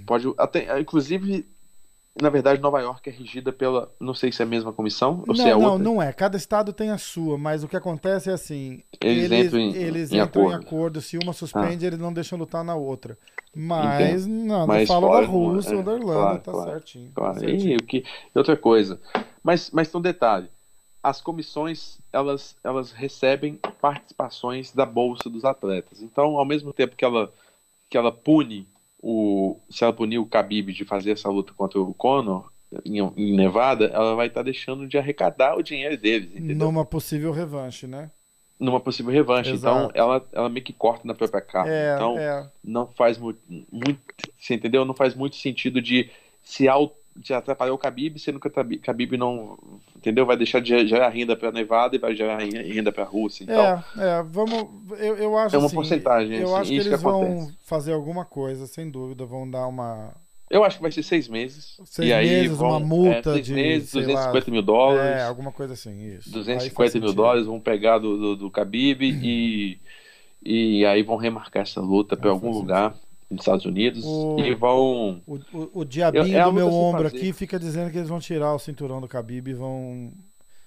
[0.06, 0.32] pode.
[0.38, 1.46] Até, inclusive,
[2.20, 3.92] na verdade, Nova York é regida pela.
[4.00, 5.78] Não sei se é a mesma comissão ou não, se é não, outra.
[5.84, 6.12] não é.
[6.12, 10.12] Cada estado tem a sua, mas o que acontece é assim: Eles entram em- eles
[10.12, 10.64] em entram em acordo.
[10.64, 10.66] Ah.
[10.68, 11.00] acordo.
[11.00, 13.18] Se uma suspende, eles não deixam lutar na outra.
[13.54, 17.06] Mas não, Mas não falo da Rússia é, ou da Irlanda, claro, tá claro, certinho.
[17.08, 17.40] tá Claro.
[17.40, 17.72] certinho.
[17.72, 18.04] E, o que,
[18.34, 19.00] outra coisa.
[19.42, 20.48] Mas, mas tem um detalhe.
[21.02, 26.02] As comissões, elas, elas recebem participações da bolsa dos atletas.
[26.02, 27.32] Então, ao mesmo tempo que ela,
[27.88, 28.66] que ela pune
[29.06, 29.60] o...
[29.70, 32.50] Se ela punir o Khabib de fazer essa luta contra o Conor
[32.84, 36.66] em, em Nevada, ela vai estar deixando de arrecadar o dinheiro deles, entendeu?
[36.66, 38.10] Numa possível revanche, né?
[38.58, 39.50] Numa possível revanche.
[39.50, 39.92] Então, Exato.
[39.94, 41.70] ela, ela meio que corta na própria carne.
[41.70, 42.50] É, então, é.
[42.64, 43.38] não faz muito,
[43.70, 44.00] muito,
[44.38, 44.84] você entendeu?
[44.84, 46.10] Não faz muito sentido de
[46.42, 49.58] se au- de atrapalhar o Khabib, sendo que o Khabib não,
[50.06, 50.24] entendeu?
[50.24, 53.42] Vai deixar de gerar renda para Nevada e vai gerar renda para a Rússia.
[53.42, 54.68] Então, É, é, vamos.
[54.98, 57.92] Eu, eu acho É uma assim, porcentagem, Eu assim, acho que eles que vão fazer
[57.92, 59.26] alguma coisa, sem dúvida.
[59.26, 60.14] Vão dar uma.
[60.48, 61.80] eu acho que vai ser seis meses.
[61.84, 64.62] Seis e aí meses, vão, uma multa é, seis de, meses, sei 250 lá, mil
[64.62, 65.16] dólares.
[65.20, 66.30] É, alguma coisa assim, isso.
[66.56, 67.12] Aí faz 250 mil sentido.
[67.12, 69.80] dólares vão pegar do, do, do Khabib e,
[70.40, 72.94] e aí vão remarcar essa luta para algum lugar
[73.30, 75.22] nos Estados Unidos O- e vão.
[75.26, 77.16] O, o, o diabinho É- do meu ombro fazer.
[77.16, 80.12] aqui fica dizendo que eles vão tirar o cinturão do Khabib e vão,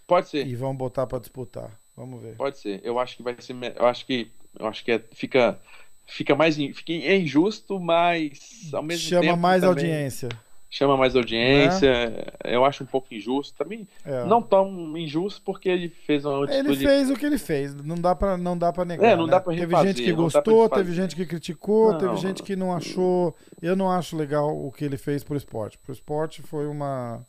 [0.05, 0.45] Pode ser.
[0.45, 1.79] e vão botar pra disputar.
[1.95, 2.35] Vamos ver.
[2.35, 2.81] Pode ser.
[2.83, 3.55] Eu acho que vai ser.
[3.75, 4.31] Eu acho que.
[4.57, 5.59] Eu acho que é- fica.
[6.05, 6.55] Fica mais.
[6.55, 9.37] Fica é injusto, mas ao mesmo Chama tempo.
[9.37, 10.29] mais também audiência.
[10.71, 12.31] Chama mais audiência.
[12.43, 13.57] Eu acho um pouco injusto.
[13.57, 14.23] Também É.
[14.25, 16.85] não tão injusto porque ele fez uma Ele atitude.
[16.85, 19.13] fez o que ele fez, não dá pra, não dá pra negar.
[19.13, 19.31] É, não né?
[19.31, 21.97] dá Teve gente que gostou, teve gente que criticou, Não.
[21.97, 23.35] teve gente que não achou.
[23.59, 25.77] Eu não acho legal o que ele fez pro esporte.
[25.79, 27.25] Pro esporte foi uma.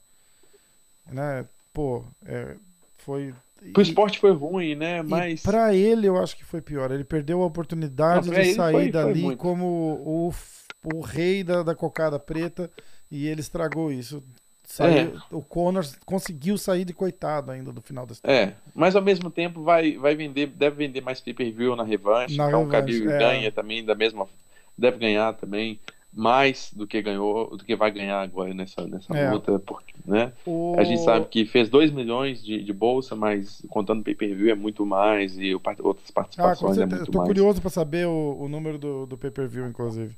[1.11, 2.57] Né, pô, é,
[2.99, 3.35] foi.
[3.73, 5.03] Pro esporte foi ruim, né?
[5.03, 5.43] Mas.
[5.43, 6.91] pra ele, eu acho que foi pior.
[6.91, 9.39] Ele perdeu a oportunidade Não, de ele sair foi- foi dali muito.
[9.39, 9.65] como
[10.05, 10.33] o,
[10.95, 12.71] o rei da, da cocada preta
[13.11, 14.23] e ele estragou isso.
[14.65, 15.35] Saiu, É.
[15.35, 18.35] O Conor conseguiu sair de coitado ainda do final da história.
[18.37, 22.37] É, mas ao mesmo tempo vai, vai vender, deve vender mais pay-per-view na revanche.
[22.37, 23.19] Na então o revanche, Khabib é.
[23.19, 24.29] ganha também da mesma,
[24.79, 25.81] deve ganhar também
[26.13, 29.31] mais do que ganhou, do que vai ganhar agora nessa, nessa É.
[29.31, 30.33] luta, porque, né?
[30.47, 34.55] O- A gente sabe que fez 2 milhões de, de bolsa, mas contando pay-per-view é
[34.55, 36.97] muito mais e o outras Ah, participações é certeza.
[37.03, 37.29] muito Tô mais.
[37.29, 40.17] curioso pra saber o, o número do, do pay-per-view, inclusive.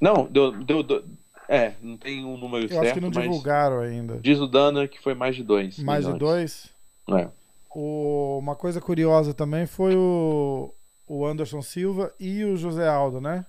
[0.00, 1.04] Não, deu, deu, deu-
[1.48, 4.18] é, não tem um número Eu certo, acho que não mas divulgaram ainda.
[4.20, 6.70] diz o Dana que foi mais de 2 Mais de dois?
[7.10, 7.28] É.
[7.74, 10.72] O- uma coisa curiosa também foi o,
[11.06, 13.46] o Anderson Silva e o José Aldo, né?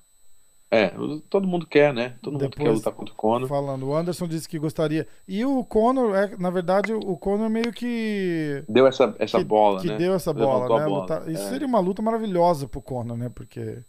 [0.72, 0.91] É,
[1.32, 2.14] todo mundo quer, né?
[2.22, 3.47] Todo mundo Depois- quer lutar contra o Conor.
[3.50, 3.88] Falando.
[3.88, 5.08] O Anderson disse que gostaria.
[5.28, 8.64] E o Conor, é, na verdade, o Conor meio que.
[8.70, 9.97] Deu essa, essa que, bola, que né?
[9.97, 10.86] deu essa bola, né?
[10.86, 11.50] bola, Lutar- Isso é.
[11.50, 13.32] seria uma luta maravilhosa pro Conor, né?
[13.34, 13.80] Porque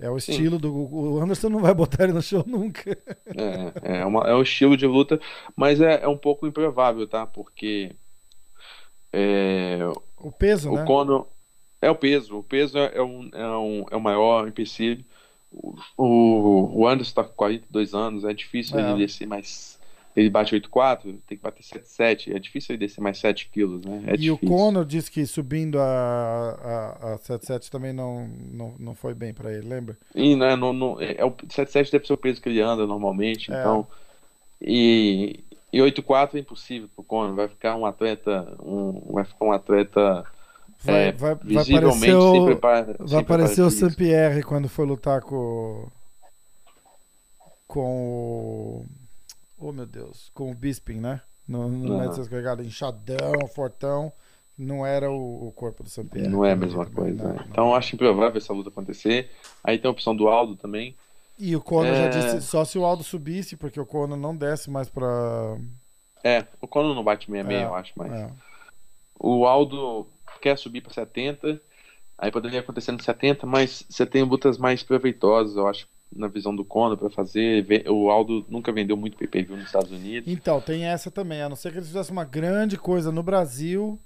[0.00, 0.32] é o Sim.
[0.32, 0.72] estilo do.
[0.74, 2.96] O Anderson não vai botar ele no show nunca.
[3.82, 5.20] É, é, uma, é um estilo de luta,
[5.56, 7.26] mas é, é um pouco improvável, tá?
[7.26, 7.94] Porque
[9.12, 9.78] é,
[10.16, 10.84] O peso, o né?
[10.84, 11.26] Conor
[11.80, 12.38] é o peso.
[12.38, 15.04] O peso é, é um, é, um, é o maior empecilho.
[15.50, 18.90] O, o, o Anderson tá com 42 anos, é difícil É.
[18.90, 19.77] ele descer mais.
[20.18, 22.34] Ele bate 8,4, tem que bater 7,7.
[22.34, 24.02] É difícil ele descer mais 7 quilos, né?
[24.08, 24.48] É e o difícil.
[24.48, 25.84] Conor disse que subindo a,
[27.02, 29.96] a, a 7-7 também não, não, não foi bem pra ele, lembra?
[30.12, 32.84] E né, não, não, é, é o 7,7 deve ser o peso que ele anda
[32.84, 33.60] normalmente, É.
[33.60, 33.86] então.
[34.60, 37.36] E, e 8,4 é impossível pro Conor.
[37.36, 38.56] Vai ficar um atleta.
[38.60, 40.24] Um, vai ficar um atleta
[40.82, 43.70] Vai, É, vai, vai aparecer sem o, prepara- vai aparecer o.
[43.70, 45.86] Saint-Pierre quando for lutar com.
[47.66, 48.86] Com o.
[49.58, 50.30] Oh meu Deus.
[50.34, 51.20] Com o Bisping, né?
[51.46, 51.98] No Aham.
[51.98, 54.12] Madison Square Garden, inchadão, fortão.
[54.56, 56.28] Não era o, o corpo do Saint-Pierre.
[56.28, 57.22] Não é a mesma também, coisa.
[57.22, 57.40] não, né?
[57.40, 57.46] não.
[57.50, 59.30] Então eu acho improvável essa luta acontecer.
[59.62, 60.96] Aí tem a opção do Aldo também.
[61.38, 62.08] E o Conor já É.
[62.08, 65.06] disse só se o Aldo subisse, porque o Conor não desce mais pra.
[66.24, 68.12] É, o Conor não bate 66, É, eu acho, mas.
[68.12, 68.30] É.
[69.18, 70.06] O Aldo
[70.40, 71.60] quer subir para 70.
[72.16, 76.54] Aí poderia acontecer no 70, mas você tem lutas mais proveitosas, eu acho, na visão
[76.54, 77.66] do Conor para fazer.
[77.88, 80.30] O Aldo nunca vendeu muito pay-per-view nos Estados Unidos.
[80.30, 81.42] Então, tem essa também.
[81.42, 83.98] A não ser que eles fizessem uma grande coisa no Brasil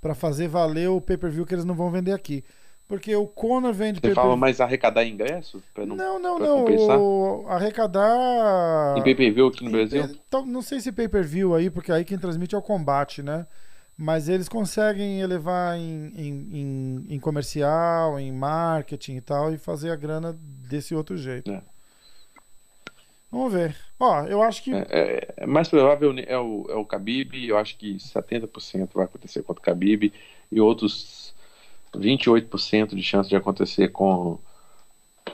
[0.00, 2.44] pra fazer valer o pay-per-view que eles não vão vender aqui.
[2.86, 5.62] Porque o Conor vende Você fala mais arrecadar ingresso?
[5.72, 5.96] Pra não...
[5.96, 6.64] Não, não, não.
[6.64, 6.98] compensar?
[6.98, 7.46] O...
[7.48, 8.98] Arrecadar.
[8.98, 10.04] Em pay-per-view aqui no Brasil?
[10.28, 13.46] Então, não sei se pay-per-view aí, porque aí quem transmite é o combate, né?
[13.96, 19.90] Mas eles conseguem elevar em, em, em, em comercial, em marketing e tal, e fazer
[19.90, 20.36] a grana
[20.68, 21.50] desse outro jeito.
[21.50, 21.62] É.
[23.30, 23.76] Vamos ver.
[23.98, 24.72] Ó, eu acho que.
[24.72, 29.04] É, é, é mais provável é o, é o Khabib, eu acho que 70% vai
[29.06, 30.12] acontecer contra o Khabib
[30.52, 31.34] e outros
[31.92, 34.38] 28% de chance de acontecer com,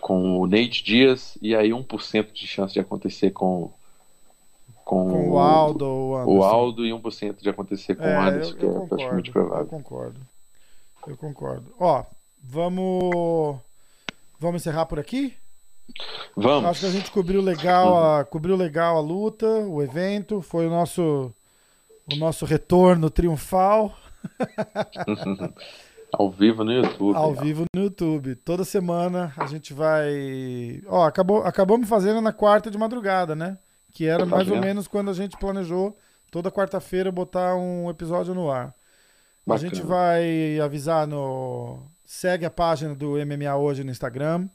[0.00, 3.72] com o Nate Diaz e aí 1% de chance de acontecer com
[4.90, 6.38] com, com o Aldo ou Anderson.
[6.38, 8.88] o Aldo e 1% de acontecer com É, o Anderson, eu- que eu é concordo,
[8.96, 9.66] praticamente Eu provável.
[9.66, 10.20] concordo.
[11.06, 11.74] Eu concordo.
[11.78, 12.04] Ó,
[12.42, 13.56] vamos.
[14.38, 15.34] Vamos encerrar por aqui?
[16.36, 16.68] Vamos.
[16.70, 20.40] Acho que a gente cobriu legal a, cobriu legal a luta, o evento.
[20.42, 21.32] Foi o nosso,
[22.12, 23.92] o nosso retorno triunfal
[26.12, 27.16] Ao vivo no YouTube.
[27.16, 28.34] ao vivo no YouTube.
[28.34, 30.82] Toda semana a gente vai.
[30.88, 33.56] Ó, acabou, acabamos fazendo na quarta de madrugada, né?
[33.92, 35.96] Que era mais ou menos quando a gente planejou
[36.30, 38.68] toda quarta-feira botar um episódio no ar.
[38.68, 38.74] A
[39.44, 39.68] Bacana.
[39.68, 41.82] gente vai avisar no.
[42.04, 44.48] Segue a página do MMA hoje no Instagram.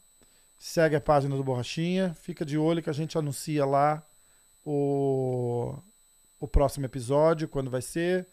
[0.57, 2.13] Segue a página do Borrachinha.
[2.13, 4.03] Fica de olho que a gente anuncia lá
[4.63, 5.75] o,
[6.39, 8.27] o próximo episódio, quando vai ser.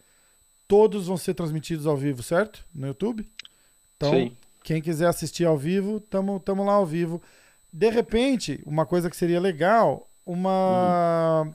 [0.68, 2.64] Todos vão ser transmitidos ao vivo, certo?
[2.74, 3.28] No YouTube.
[3.96, 4.36] Então, Sim.
[4.62, 7.20] quem quiser assistir ao vivo, tamo, tamo lá ao vivo.
[7.72, 11.54] De repente, uma coisa que seria legal, uma.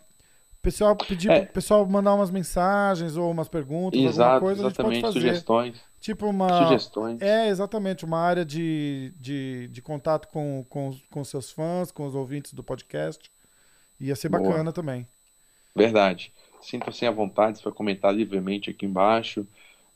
[0.62, 1.46] Pessoal pedir É.
[1.46, 5.02] pessoal mandar umas mensagens ou umas perguntas, alguma Exato, coisa, a gente pode exatamente.
[5.02, 5.20] fazer.
[5.30, 5.82] Sugestões.
[6.02, 6.64] Tipo uma.
[6.66, 7.22] Sugestões.
[7.22, 12.16] É, exatamente, uma área de, de, de contato com, com, com seus fãs, com os
[12.16, 13.32] ouvintes do podcast.
[14.00, 14.44] Ia ser Boa.
[14.44, 15.08] bacana também.
[15.76, 16.34] Verdade.
[16.62, 19.48] Sinta-se à vontade para comentar livremente aqui embaixo,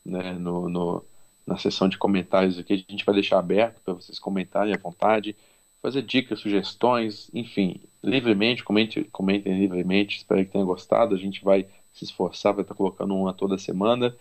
[0.05, 1.03] né, no, no-
[1.45, 2.73] na seção de comentários aqui.
[2.73, 5.35] A gente vai deixar aberto para vocês comentarem à vontade,
[5.81, 10.17] fazer dicas, sugestões, enfim, livremente, comente, comentem livremente.
[10.17, 11.15] Espero que tenham gostado.
[11.15, 14.15] A gente vai se esforçar para estar colocando uma toda semana,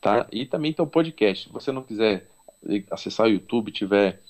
[0.00, 0.26] tá?
[0.32, 1.46] E também tem o podcast.
[1.48, 2.28] Se você não quiser
[2.90, 4.20] acessar o YouTube, tiver,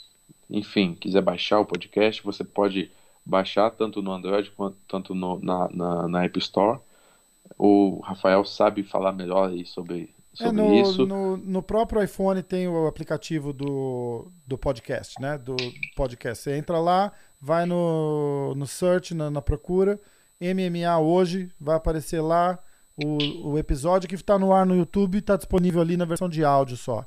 [0.51, 2.91] enfim, quiser baixar o podcast, você pode
[3.25, 6.81] baixar tanto no Android quanto tanto no- na, na, na App Store.
[7.59, 11.07] O Rafael sabe falar melhor aí sobre, É, no, isso.
[11.07, 15.37] no, no próprio iPhone tem o aplicativo do, do podcast, né?
[15.37, 15.57] Do
[15.97, 16.43] podcast.
[16.43, 20.01] Você entra lá, vai no, no search, na, na procura,
[20.41, 22.59] MMA hoje, vai aparecer lá
[22.97, 26.45] o, o episódio que está no ar no YouTube, está disponível ali na versão de
[26.45, 27.07] áudio só.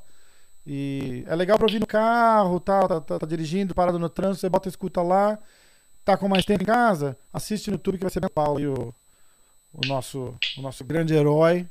[0.66, 4.40] E é legal para ouvir no carro, tá, tá, tá, tá dirigindo, parado no trânsito,
[4.40, 5.38] você bota escuta lá.
[6.04, 7.16] Tá com mais tempo em casa?
[7.32, 8.94] Assiste no YouTube que vai ser bem Paulo aí, o,
[9.72, 11.68] o, nosso, o nosso grande herói.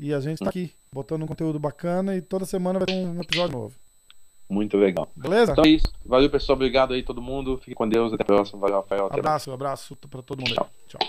[0.00, 3.20] E a gente tá aqui, botando um conteúdo bacana e toda semana vai ter um
[3.20, 3.76] episódio novo.
[4.48, 5.08] Muito legal.
[5.16, 5.50] Beleza?
[5.50, 5.92] Então é isso.
[6.06, 6.54] Valeu, pessoal.
[6.54, 7.58] Obrigado aí, todo mundo.
[7.58, 8.12] Fique com Deus.
[8.12, 8.60] Até a próxima.
[8.60, 9.06] Valeu, Rafael.
[9.06, 9.18] Até.
[9.18, 10.66] Abraço, abraço pra todo mundo aí.
[10.86, 11.00] Tchau.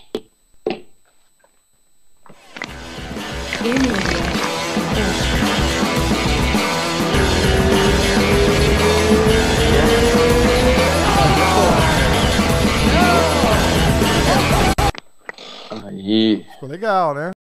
[15.85, 16.43] Aí.
[16.53, 17.27] Ficou legal, né?